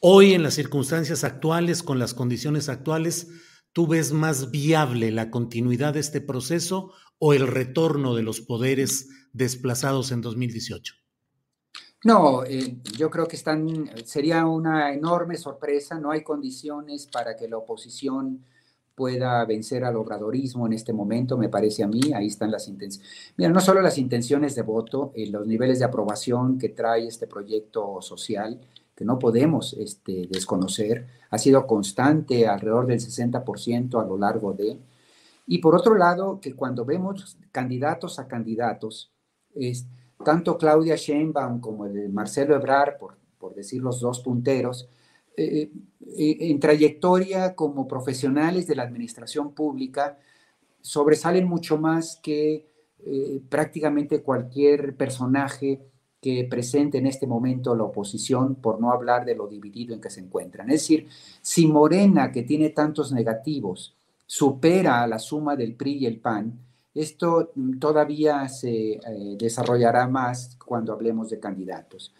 Hoy, 0.00 0.32
en 0.32 0.42
las 0.42 0.54
circunstancias 0.54 1.24
actuales, 1.24 1.82
con 1.82 1.98
las 1.98 2.14
condiciones 2.14 2.68
actuales, 2.68 3.28
¿tú 3.72 3.86
ves 3.86 4.12
más 4.12 4.50
viable 4.50 5.10
la 5.10 5.30
continuidad 5.30 5.94
de 5.94 6.00
este 6.00 6.20
proceso 6.20 6.92
o 7.18 7.34
el 7.34 7.46
retorno 7.46 8.14
de 8.14 8.22
los 8.22 8.40
poderes 8.40 9.08
desplazados 9.32 10.12
en 10.12 10.20
2018? 10.20 10.94
No, 12.02 12.44
eh, 12.44 12.78
yo 12.96 13.10
creo 13.10 13.26
que 13.26 13.36
están, 13.36 13.90
sería 14.04 14.46
una 14.46 14.92
enorme 14.92 15.36
sorpresa, 15.36 16.00
no 16.00 16.10
hay 16.10 16.22
condiciones 16.22 17.06
para 17.06 17.36
que 17.36 17.46
la 17.46 17.58
oposición 17.58 18.42
pueda 18.94 19.44
vencer 19.44 19.84
al 19.84 19.96
obradorismo 19.96 20.66
en 20.66 20.74
este 20.74 20.92
momento, 20.92 21.36
me 21.36 21.48
parece 21.48 21.82
a 21.82 21.86
mí, 21.86 22.12
ahí 22.14 22.26
están 22.26 22.50
las 22.50 22.68
intenciones. 22.68 23.32
Mira, 23.36 23.50
no 23.50 23.60
solo 23.60 23.82
las 23.82 23.98
intenciones 23.98 24.54
de 24.54 24.62
voto, 24.62 25.12
eh, 25.14 25.26
los 25.26 25.46
niveles 25.46 25.78
de 25.78 25.84
aprobación 25.84 26.58
que 26.58 26.70
trae 26.70 27.06
este 27.06 27.26
proyecto 27.26 28.00
social, 28.00 28.60
que 29.00 29.06
no 29.06 29.18
podemos 29.18 29.72
este, 29.72 30.28
desconocer, 30.30 31.06
ha 31.30 31.38
sido 31.38 31.66
constante 31.66 32.46
alrededor 32.46 32.86
del 32.86 33.00
60% 33.00 33.98
a 33.98 34.06
lo 34.06 34.18
largo 34.18 34.52
de... 34.52 34.78
Y 35.46 35.56
por 35.56 35.74
otro 35.74 35.94
lado, 35.94 36.38
que 36.38 36.52
cuando 36.52 36.84
vemos 36.84 37.38
candidatos 37.50 38.18
a 38.18 38.28
candidatos, 38.28 39.10
es, 39.54 39.86
tanto 40.22 40.58
Claudia 40.58 40.96
Sheinbaum 40.96 41.60
como 41.60 41.86
el 41.86 42.10
Marcelo 42.10 42.54
Ebrard, 42.54 42.98
por, 42.98 43.16
por 43.38 43.54
decir 43.54 43.80
los 43.80 44.00
dos 44.00 44.20
punteros, 44.20 44.86
eh, 45.34 45.70
eh, 46.18 46.36
en 46.38 46.60
trayectoria 46.60 47.54
como 47.54 47.88
profesionales 47.88 48.66
de 48.66 48.76
la 48.76 48.82
administración 48.82 49.54
pública, 49.54 50.18
sobresalen 50.82 51.48
mucho 51.48 51.78
más 51.78 52.20
que 52.22 52.66
eh, 53.06 53.40
prácticamente 53.48 54.22
cualquier 54.22 54.94
personaje 54.94 55.89
que 56.20 56.46
presente 56.50 56.98
en 56.98 57.06
este 57.06 57.26
momento 57.26 57.74
la 57.74 57.84
oposición, 57.84 58.56
por 58.56 58.80
no 58.80 58.92
hablar 58.92 59.24
de 59.24 59.34
lo 59.34 59.46
dividido 59.46 59.94
en 59.94 60.00
que 60.00 60.10
se 60.10 60.20
encuentran. 60.20 60.68
Es 60.70 60.82
decir, 60.82 61.08
si 61.40 61.66
Morena, 61.66 62.30
que 62.30 62.42
tiene 62.42 62.70
tantos 62.70 63.12
negativos, 63.12 63.94
supera 64.26 65.02
a 65.02 65.06
la 65.06 65.18
suma 65.18 65.56
del 65.56 65.74
PRI 65.74 65.98
y 65.98 66.06
el 66.06 66.20
PAN, 66.20 66.58
esto 66.94 67.52
todavía 67.78 68.48
se 68.48 68.92
eh, 68.92 69.00
desarrollará 69.38 70.06
más 70.08 70.56
cuando 70.64 70.92
hablemos 70.92 71.30
de 71.30 71.40
candidatos. 71.40 72.12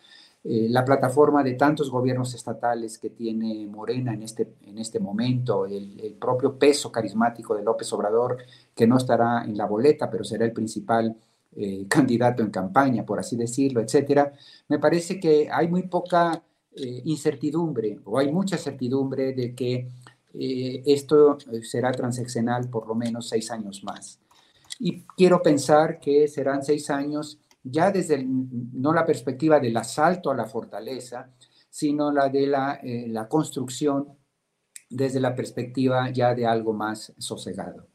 Eh, 0.42 0.68
la 0.70 0.84
plataforma 0.86 1.42
de 1.42 1.52
tantos 1.52 1.90
gobiernos 1.90 2.34
estatales 2.34 2.98
que 2.98 3.10
tiene 3.10 3.66
Morena 3.66 4.14
en 4.14 4.22
este, 4.22 4.54
en 4.62 4.78
este 4.78 4.98
momento, 4.98 5.66
el, 5.66 6.16
propio 6.18 6.58
peso 6.58 6.90
carismático 6.90 7.54
de 7.54 7.62
López 7.62 7.92
Obrador, 7.92 8.38
que 8.74 8.86
no 8.86 8.96
estará 8.96 9.44
en 9.44 9.56
la 9.56 9.66
boleta, 9.66 10.10
pero 10.10 10.24
será 10.24 10.46
el 10.46 10.52
principal 10.52 11.14
eh, 11.56 11.86
candidato 11.88 12.42
en 12.42 12.50
campaña, 12.50 13.04
por 13.04 13.18
así 13.18 13.36
decirlo, 13.36 13.80
etcétera, 13.80 14.32
me 14.68 14.78
parece 14.78 15.18
que 15.18 15.48
hay 15.50 15.68
muy 15.68 15.82
poca 15.84 16.42
incertidumbre 17.04 17.98
o 18.04 18.16
hay 18.16 18.30
mucha 18.30 18.56
certidumbre 18.56 19.34
de 19.34 19.56
que 19.56 19.88
esto 20.32 21.36
será 21.62 21.90
transaccional 21.90 22.70
por 22.70 22.86
lo 22.86 22.94
menos 22.94 23.28
seis 23.28 23.50
años 23.50 23.82
más 23.82 24.20
y 24.80 25.02
quiero 25.16 25.42
pensar 25.42 26.00
que 26.00 26.26
serán 26.26 26.64
seis 26.64 26.88
años 26.90 27.38
ya 27.62 27.92
desde 27.92 28.24
no 28.26 28.94
la 28.94 29.04
perspectiva 29.04 29.60
del 29.60 29.76
asalto 29.76 30.30
a 30.30 30.34
la 30.34 30.46
fortaleza, 30.46 31.30
sino 31.68 32.10
la 32.10 32.30
de 32.30 32.46
la, 32.46 32.80
eh, 32.82 33.06
la 33.08 33.28
construcción 33.28 34.08
desde 34.88 35.20
la 35.20 35.34
perspectiva 35.34 36.10
ya 36.10 36.34
de 36.34 36.46
algo 36.46 36.72
más 36.72 37.12
sosegado. 37.18 37.89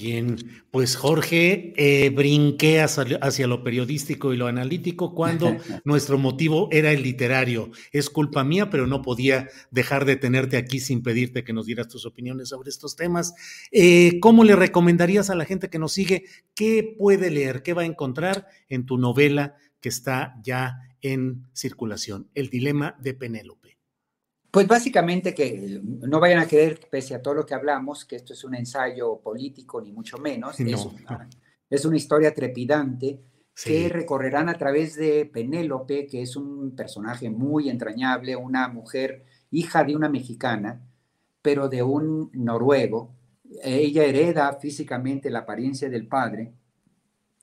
Bien, 0.00 0.38
pues 0.70 0.96
Jorge, 0.96 1.74
eh, 1.76 2.08
brinqué 2.08 2.80
hacia, 2.80 3.46
lo 3.46 3.62
periodístico 3.62 4.32
y 4.32 4.38
lo 4.38 4.46
analítico 4.46 5.14
cuando 5.14 5.54
nuestro 5.84 6.16
motivo 6.16 6.68
era 6.72 6.90
el 6.90 7.02
literario. 7.02 7.70
Es 7.92 8.08
culpa 8.08 8.42
mía, 8.42 8.70
pero 8.70 8.86
no 8.86 9.02
podía 9.02 9.48
dejar 9.70 10.06
de 10.06 10.16
tenerte 10.16 10.56
aquí 10.56 10.80
sin 10.80 11.02
pedirte 11.02 11.44
que 11.44 11.52
nos 11.52 11.66
dieras 11.66 11.88
tus 11.88 12.06
opiniones 12.06 12.48
sobre 12.48 12.70
estos 12.70 12.96
temas. 12.96 13.34
Eh, 13.72 14.18
¿Cómo 14.20 14.42
le 14.42 14.56
recomendarías 14.56 15.28
a 15.28 15.34
la 15.34 15.44
gente 15.44 15.68
que 15.68 15.78
nos 15.78 15.92
sigue 15.92 16.24
qué 16.54 16.94
puede 16.98 17.30
leer, 17.30 17.62
qué 17.62 17.74
va 17.74 17.82
a 17.82 17.86
encontrar 17.86 18.46
en 18.70 18.86
tu 18.86 18.96
novela 18.96 19.56
que 19.82 19.90
está 19.90 20.34
ya 20.42 20.78
en 21.02 21.46
circulación, 21.52 22.30
El 22.34 22.48
dilema 22.48 22.96
de 23.00 23.12
Penélope? 23.12 23.59
Pues 24.50 24.66
básicamente 24.66 25.32
que 25.32 25.80
no 25.82 26.18
vayan 26.18 26.40
a 26.40 26.46
creer, 26.46 26.80
pese 26.90 27.14
a 27.14 27.22
todo 27.22 27.34
lo 27.34 27.46
que 27.46 27.54
hablamos, 27.54 28.04
que 28.04 28.16
esto 28.16 28.32
es 28.32 28.42
un 28.42 28.56
ensayo 28.56 29.20
político, 29.20 29.80
ni 29.80 29.92
mucho 29.92 30.18
menos. 30.18 30.58
Es, 30.58 31.84
una, 31.84 31.96
historia 31.96 32.34
trepidante 32.34 33.20
que 33.54 33.88
recorrerán 33.88 34.48
a 34.48 34.58
través 34.58 34.96
de 34.96 35.24
Penélope, 35.26 36.06
que 36.08 36.22
es 36.22 36.34
un 36.34 36.74
personaje 36.74 37.30
muy 37.30 37.68
entrañable, 37.68 38.34
una 38.34 38.66
mujer 38.66 39.24
hija 39.52 39.84
de 39.84 39.94
una 39.94 40.08
mexicana, 40.08 40.80
pero 41.42 41.68
de 41.68 41.84
un 41.84 42.30
noruego. 42.32 43.14
Ella 43.62 44.04
hereda 44.04 44.52
físicamente 44.54 45.30
la 45.30 45.40
apariencia 45.40 45.88
del 45.88 46.08
padre, 46.08 46.52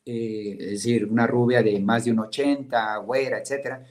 eh, 0.06 0.58
es 0.60 0.72
decir, 0.72 1.06
una 1.06 1.26
rubia 1.26 1.64
de 1.64 1.80
más 1.80 2.04
de 2.04 2.12
un 2.12 2.20
80, 2.20 2.98
güera, 2.98 3.40
etcétera 3.40 3.86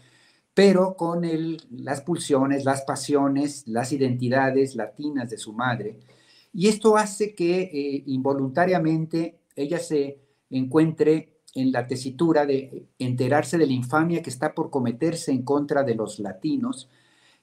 pero 0.57 0.97
con 0.97 1.23
las 1.69 2.01
pulsiones, 2.01 2.64
las 2.64 2.81
pasiones, 2.81 3.64
las 3.66 3.92
identidades 3.92 4.75
latinas 4.75 5.29
de 5.29 5.37
su 5.37 5.53
madre. 5.53 5.99
Y 6.51 6.69
esto 6.69 6.97
hace 6.97 7.35
que 7.35 7.61
eh, 7.61 8.03
involuntariamente 8.07 9.38
ella 9.55 9.79
se 9.79 10.19
encuentre 10.49 11.42
en 11.55 11.73
la 11.73 11.87
tesitura 11.87 12.47
de 12.47 12.87
enterarse 12.99 13.59
de 13.59 13.66
la 13.66 13.75
infamia 13.75 14.23
que 14.23 14.31
está 14.31 14.55
por 14.55 14.71
cometerse 14.71 15.31
en 15.31 15.42
contra 15.42 15.83
de 15.83 15.95
los 15.95 16.21
latinos 16.21 16.88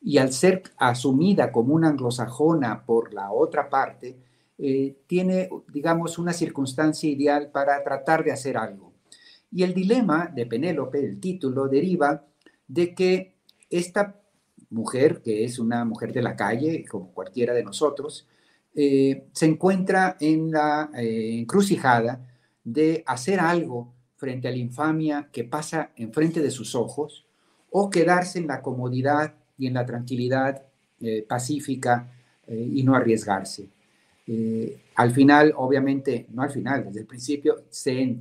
y 0.01 0.17
al 0.17 0.33
ser 0.33 0.63
asumida 0.77 1.51
como 1.51 1.75
una 1.75 1.89
anglosajona 1.89 2.83
por 2.83 3.13
la 3.13 3.31
otra 3.31 3.69
parte, 3.69 4.17
eh, 4.57 4.97
tiene, 5.05 5.51
digamos, 5.71 6.17
una 6.17 6.33
circunstancia 6.33 7.07
ideal 7.07 7.51
para 7.51 7.83
tratar 7.83 8.23
de 8.23 8.31
hacer 8.31 8.57
algo. 8.57 8.91
Y 9.51 9.61
el 9.61 9.75
dilema 9.75 10.31
de 10.33 10.47
Penélope, 10.47 10.99
el 11.05 11.19
título, 11.19 11.67
deriva 11.67 12.25
de 12.73 12.95
que 12.95 13.35
esta 13.69 14.19
mujer, 14.71 15.21
que 15.21 15.43
es 15.43 15.59
una 15.59 15.85
mujer 15.85 16.11
de 16.11 16.23
la 16.23 16.35
calle, 16.35 16.85
como 16.89 17.13
cualquiera 17.13 17.53
de 17.53 17.63
nosotros, 17.63 18.27
eh, 18.73 19.27
se 19.31 19.45
encuentra 19.45 20.17
en 20.19 20.51
la 20.51 20.89
eh, 20.97 21.37
encrucijada 21.39 22.27
de 22.63 23.03
hacer 23.05 23.39
algo 23.39 23.93
frente 24.15 24.47
a 24.47 24.51
la 24.51 24.57
infamia 24.57 25.29
que 25.31 25.43
pasa 25.43 25.91
enfrente 25.95 26.41
de 26.41 26.49
sus 26.49 26.73
ojos 26.73 27.27
o 27.69 27.91
quedarse 27.91 28.39
en 28.39 28.47
la 28.47 28.63
comodidad 28.63 29.35
y 29.57 29.67
en 29.67 29.75
la 29.75 29.85
tranquilidad 29.85 30.63
eh, 30.99 31.23
pacífica 31.27 32.09
y 32.45 32.83
no 32.83 32.93
arriesgarse. 32.93 33.69
Al 34.95 35.11
final, 35.11 35.53
obviamente, 35.55 36.27
no 36.33 36.41
al 36.41 36.49
final, 36.49 36.83
desde 36.83 36.99
el 36.99 37.05
principio, 37.05 37.63
se, 37.69 38.17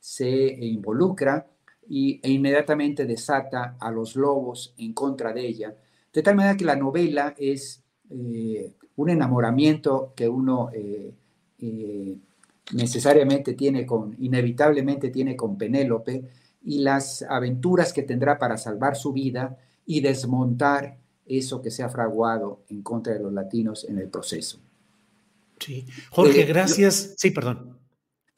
se 0.00 0.28
involucra 0.60 1.46
y, 1.90 2.20
e 2.22 2.30
inmediatamente 2.30 3.04
desata 3.04 3.76
a 3.78 3.90
los 3.90 4.16
lobos 4.16 4.72
en 4.78 4.94
contra 4.94 5.32
de 5.32 5.46
ella, 5.46 5.74
de 6.12 6.22
tal 6.22 6.36
manera 6.36 6.56
que 6.56 6.64
la 6.64 6.76
novela 6.76 7.34
es 7.36 7.82
eh, 8.08 8.72
un 8.96 9.10
enamoramiento 9.10 10.12
que 10.14 10.28
uno 10.28 10.70
eh, 10.72 11.12
necesariamente 12.72 13.54
tiene 13.54 13.84
con, 13.84 14.16
inevitablemente 14.20 15.10
tiene 15.10 15.36
con 15.36 15.58
Penélope, 15.58 16.24
y 16.62 16.78
las 16.78 17.22
aventuras 17.22 17.92
que 17.92 18.02
tendrá 18.02 18.38
para 18.38 18.56
salvar 18.56 18.94
su 18.94 19.12
vida 19.12 19.56
y 19.86 20.00
desmontar 20.00 20.98
eso 21.26 21.62
que 21.62 21.70
se 21.70 21.82
ha 21.82 21.88
fraguado 21.88 22.60
en 22.68 22.82
contra 22.82 23.14
de 23.14 23.20
los 23.20 23.32
latinos 23.32 23.84
en 23.88 23.98
el 23.98 24.08
proceso. 24.08 24.58
Sí. 25.58 25.86
Jorge, 26.10 26.42
eh, 26.42 26.44
gracias. 26.44 27.14
sí, 27.16 27.30
perdón. 27.30 27.79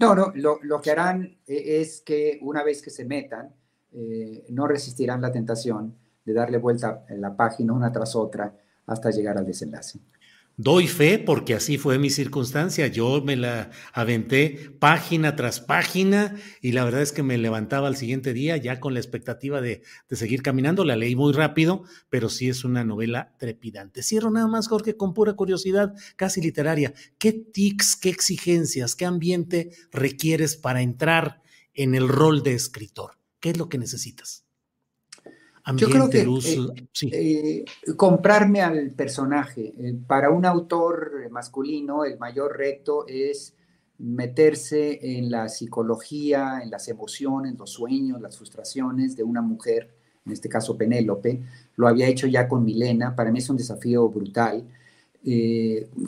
No, 0.03 0.17
no, 0.17 0.33
lo, 0.35 0.81
que 0.81 0.91
harán 0.91 1.39
eh, 1.47 1.81
es 1.81 2.01
que 2.01 2.41
una 2.43 2.65
vez 2.65 2.83
que 2.83 2.91
se 2.91 3.05
metan, 3.05 3.55
eh, 3.93 4.47
no 4.49 4.67
resistirán 4.67 5.23
la 5.23 5.31
tentación 5.31 5.97
de 6.25 6.33
darle 6.33 6.59
vuelta 6.59 7.05
a 7.09 7.15
la 7.15 7.37
página 7.37 7.73
una 7.73 7.93
tras 7.93 8.17
otra 8.17 8.53
hasta 8.87 9.11
llegar 9.11 9.39
al 9.39 9.47
desenlace. 9.47 10.01
Doy 10.59 10.87
fe 10.87 11.19
porque 11.19 11.55
así 11.55 11.79
fue 11.79 11.99
mi 11.99 12.11
circunstancia. 12.11 12.87
Yo 12.87 13.23
me 13.23 13.37
la 13.37 13.71
aventé 13.95 14.71
página 14.79 15.35
tras 15.35 15.61
página 15.61 16.37
y 16.61 16.73
la 16.73 16.85
verdad 16.85 17.01
es 17.01 17.13
que 17.13 17.23
me 17.23 17.39
levantaba 17.39 17.89
al 17.89 17.97
siguiente 17.97 18.35
día 18.35 18.59
ya 18.59 18.79
con 18.79 18.93
la 18.93 19.01
expectativa 19.01 19.63
de, 19.63 19.83
seguir 20.11 20.43
caminando. 20.43 20.85
La 20.85 20.95
leí 20.95 21.17
muy 21.17 21.33
rápido, 21.33 21.85
pero 22.11 22.29
sí 22.29 22.51
es 22.51 22.65
una 22.65 22.85
novela 22.85 23.35
trepidante. 23.39 24.03
Cierro 24.03 24.31
nada 24.31 24.47
más, 24.47 24.69
Jorge, 24.69 24.95
con 24.97 25.15
pura 25.15 25.33
curiosidad 25.33 25.95
casi 26.17 26.43
literaria. 26.43 26.93
¿Qué 27.19 27.33
tics, 27.33 27.97
qué 27.97 28.11
exigencias, 28.11 28.95
qué 28.95 29.07
ambiente 29.07 29.71
requieres 29.91 30.57
para 30.57 30.83
entrar 30.83 31.41
en 31.73 31.95
el 31.95 32.09
rol 32.09 32.43
de 32.43 32.53
escritor? 32.53 33.13
¿Qué 33.41 33.51
es 33.51 33.59
lo 33.59 33.71
que 33.71 33.79
necesitas? 33.79 34.42
Yo 35.77 35.89
creo 35.89 36.11
que 36.11 36.23
eh, 36.23 37.65
eh, 37.87 37.95
comprarme 37.97 38.63
al 38.63 38.91
personaje. 38.91 39.73
Eh, 39.79 39.97
para 40.07 40.31
un 40.31 40.45
autor 40.45 41.29
masculino, 41.31 42.05
el 42.05 42.19
mayor 42.19 42.57
reto 42.57 43.07
es 43.07 43.55
meterse 43.99 45.19
en 45.19 45.31
la 45.31 45.49
psicología, 45.49 46.61
en 46.63 46.71
las 46.71 46.89
emociones, 46.89 47.57
los 47.57 47.71
sueños, 47.71 48.21
las 48.21 48.37
frustraciones 48.37 49.17
de 49.17 49.23
una 49.23 49.41
mujer, 49.41 49.89
en 50.27 50.33
este 50.33 50.49
caso 50.49 50.77
Penélope. 50.77 51.41
Lo 51.77 51.87
había 51.87 52.09
hecho 52.09 52.27
ya 52.27 52.49
con 52.49 52.65
Milena. 52.65 53.15
Para 53.15 53.31
mí 53.31 53.39
es 53.39 53.49
un 53.49 53.57
desafío 53.57 54.09
brutal. 54.09 54.65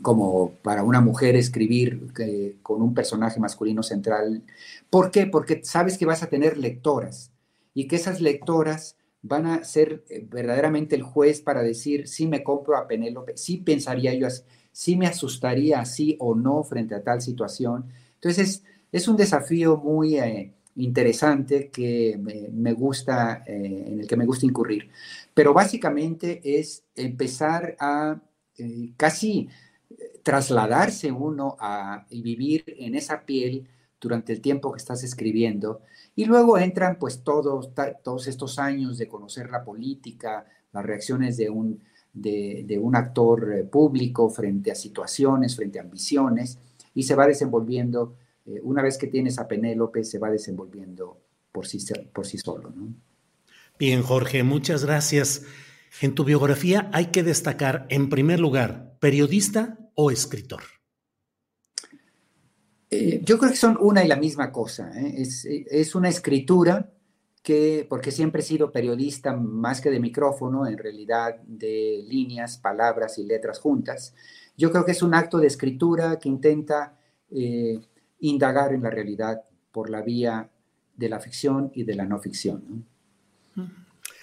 como 0.03 0.55
para 0.63 0.83
una 0.83 1.01
mujer 1.01 1.37
escribir 1.37 2.11
con 2.63 2.83
un 2.83 2.93
personaje 2.93 3.39
masculino 3.39 3.85
central. 3.85 4.43
¿Por 4.91 5.13
qué? 5.13 5.27
Porque 5.29 5.61
sabes 5.63 5.97
que 5.97 6.07
vas 6.07 6.25
a 6.25 6.29
tener 6.29 6.59
lectoras 6.59 7.31
y 7.75 7.87
que 7.87 7.95
esas 7.95 8.21
lectoras 8.21 8.97
van 9.25 9.47
a 9.47 9.65
ser 9.65 10.05
eh, 10.11 10.27
verdaderamente 10.31 10.95
el 10.95 11.03
juez 11.03 11.41
para 11.41 11.63
decir 11.63 12.07
si 12.07 12.27
me 12.27 12.43
compro 12.43 12.77
a 12.77 12.87
Penélope, 12.87 13.37
si 13.37 13.57
pensaría 13.57 14.13
yo 14.15 14.29
si 14.71 14.97
me 14.97 15.07
asustaría 15.07 15.81
así 15.81 16.17
o 16.21 16.35
no 16.35 16.63
frente 16.63 16.95
a 16.95 17.03
tal 17.03 17.23
situación. 17.23 17.87
Entonces, 18.15 18.63
es, 18.93 19.09
un 19.09 19.17
desafío 19.17 19.77
muy 19.77 20.19
eh, 20.19 20.53
interesante 20.77 21.71
que 21.71 22.19
me, 22.53 22.73
gusta, 22.73 23.45
eh, 23.47 23.85
en 23.87 24.01
el 24.01 24.07
que 24.07 24.17
me 24.17 24.27
gusta 24.27 24.47
incurrir. 24.47 24.91
Pero 25.33 25.55
básicamente 25.55 26.41
es 26.43 26.85
empezar 26.97 27.77
a 27.79 28.21
casi 28.97 29.49
trasladarse 30.23 31.13
uno 31.13 31.57
a, 31.61 32.05
y 32.11 32.23
vivir 32.23 32.65
en 32.79 32.97
esa 32.97 33.25
piel 33.25 33.69
durante 34.01 34.33
el 34.33 34.41
tiempo 34.41 34.73
que 34.73 34.79
estás 34.79 35.05
escribiendo 35.05 35.83
y 36.17 36.25
luego 36.25 36.59
entran 36.59 36.99
pues 36.99 37.23
todos, 37.23 37.71
todos 38.03 38.27
estos 38.27 38.59
años 38.59 38.99
de 38.99 39.09
conocer 39.09 39.51
la 39.51 39.65
política, 39.65 40.47
las 40.73 40.85
reacciones 40.85 41.37
de 41.37 41.51
un, 41.51 41.81
de, 42.13 42.79
un 42.81 42.95
actor 42.95 43.53
eh, 43.53 43.65
público 43.65 44.31
frente 44.31 44.71
a 44.71 44.75
situaciones, 44.75 45.57
frente 45.57 45.79
a 45.79 45.83
ambiciones, 45.83 46.59
y 46.95 47.03
se 47.03 47.17
va 47.17 47.27
desenvolviendo, 47.27 48.17
eh, 48.47 48.61
una 48.63 48.83
vez 48.83 48.97
que 48.97 49.09
tienes 49.09 49.39
a 49.39 49.49
Penélope, 49.49 50.05
se 50.05 50.19
va 50.19 50.31
desenvolviendo 50.31 51.19
por 51.51 51.67
sí, 51.67 51.79
por 52.13 52.27
sí 52.27 52.39
solo. 52.39 52.73
Bien, 53.79 54.03
Jorge, 54.03 54.45
muchas 54.45 54.85
gracias. 54.85 55.43
En 56.01 56.15
tu 56.15 56.25
biografía 56.25 56.89
hay 56.93 57.07
que 57.07 57.23
destacar, 57.23 57.87
en 57.89 58.09
primer 58.09 58.39
lugar, 58.41 58.97
periodista 59.01 59.79
o 59.95 60.11
escritor. 60.11 60.63
Eh, 62.95 63.21
yo 63.25 63.39
creo 63.39 63.51
que 63.51 63.57
son 63.57 63.77
una 63.81 64.05
y 64.05 64.09
la 64.09 64.17
misma 64.17 64.53
cosa. 64.53 64.91
¿eh? 64.95 65.23
Es, 65.71 65.95
una 65.95 66.09
escritura 66.09 66.91
que, 67.43 67.87
porque 67.89 68.11
siempre 68.11 68.41
he 68.41 68.45
sido 68.45 68.71
periodista 68.71 69.35
más 69.35 69.81
que 69.81 69.91
de 69.91 70.01
micrófono, 70.01 70.67
en 70.67 70.79
realidad 70.79 71.37
de 71.47 72.05
líneas, 72.07 72.59
palabras 72.59 73.19
y 73.19 73.25
letras 73.25 73.59
juntas, 73.59 74.15
yo 74.57 74.71
creo 74.71 74.85
que 74.85 74.93
es 74.93 75.03
un 75.03 75.15
acto 75.15 75.39
de 75.39 75.49
escritura 75.49 76.19
que 76.19 76.29
intenta 76.29 76.97
eh, 77.31 77.81
indagar 78.21 78.73
en 78.73 78.83
la 78.83 78.91
realidad 78.91 79.43
por 79.73 79.91
la 79.91 80.03
vía 80.03 80.49
de 80.97 81.09
la 81.09 81.19
ficción 81.19 81.73
y 81.75 81.83
de 81.83 81.95
la 81.97 82.05
no 82.05 82.21
ficción. 82.21 82.87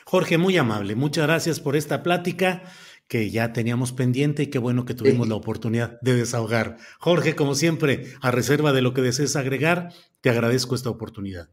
Jorge, 0.06 0.38
muy 0.38 0.58
amable. 0.58 0.96
Muchas 0.96 1.28
gracias 1.28 1.60
por 1.60 1.76
esta 1.76 2.02
plática 2.02 2.64
que 3.12 3.30
ya 3.30 3.52
teníamos 3.52 3.91
pendiente 3.91 4.43
y 4.43 4.47
qué 4.47 4.58
bueno 4.58 4.86
que 4.86 4.93
tuvimos 4.93 5.28
la 5.28 5.36
oportunidad 5.36 6.00
de 6.00 6.13
desahogar. 6.13 6.78
Jorge, 6.97 7.36
como 7.36 7.56
siempre, 7.56 8.06
a 8.21 8.32
reserva 8.32 8.71
de 8.71 8.82
lo 8.82 8.93
que 8.93 9.02
desees 9.02 9.36
agregar, 9.36 9.91
te 10.21 10.30
agradezco 10.30 10.76
esta 10.76 10.89
oportunidad. 10.89 11.50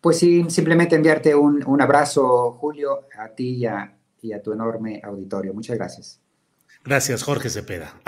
Pues 0.00 0.20
sí, 0.20 0.44
simplemente 0.48 0.94
enviarte 0.94 1.34
un, 1.34 1.64
un 1.66 1.82
abrazo, 1.82 2.52
Julio, 2.52 3.08
a 3.18 3.34
ti 3.34 3.56
y 3.56 3.66
a, 3.66 3.98
y 4.22 4.32
a 4.32 4.40
tu 4.40 4.52
enorme 4.52 5.02
auditorio. 5.02 5.52
Muchas 5.52 5.76
gracias. 5.76 6.20
Gracias, 6.84 7.24
Jorge 7.24 7.50
Cepeda. 7.50 8.00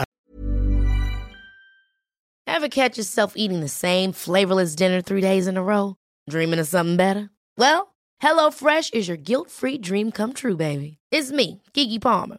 Ever 2.47 2.69
catch 2.69 2.97
yourself 2.97 3.33
eating 3.35 3.59
the 3.59 3.67
same 3.67 4.13
flavorless 4.13 4.77
dinner 4.77 5.03
three 5.03 5.21
days 5.21 5.49
in 5.49 5.57
a 5.57 5.63
row? 5.65 5.97
Dreaming 6.31 6.61
of 6.61 6.69
something 6.69 6.97
better? 6.97 7.31
Well, 7.59 7.97
HelloFresh 8.23 8.95
is 8.95 9.09
your 9.09 9.17
guilt-free 9.17 9.79
dream 9.79 10.13
come 10.13 10.33
true, 10.33 10.57
baby. 10.57 10.99
It's 11.11 11.33
me, 11.33 11.61
Kiki 11.73 11.99
Palmer. 11.99 12.39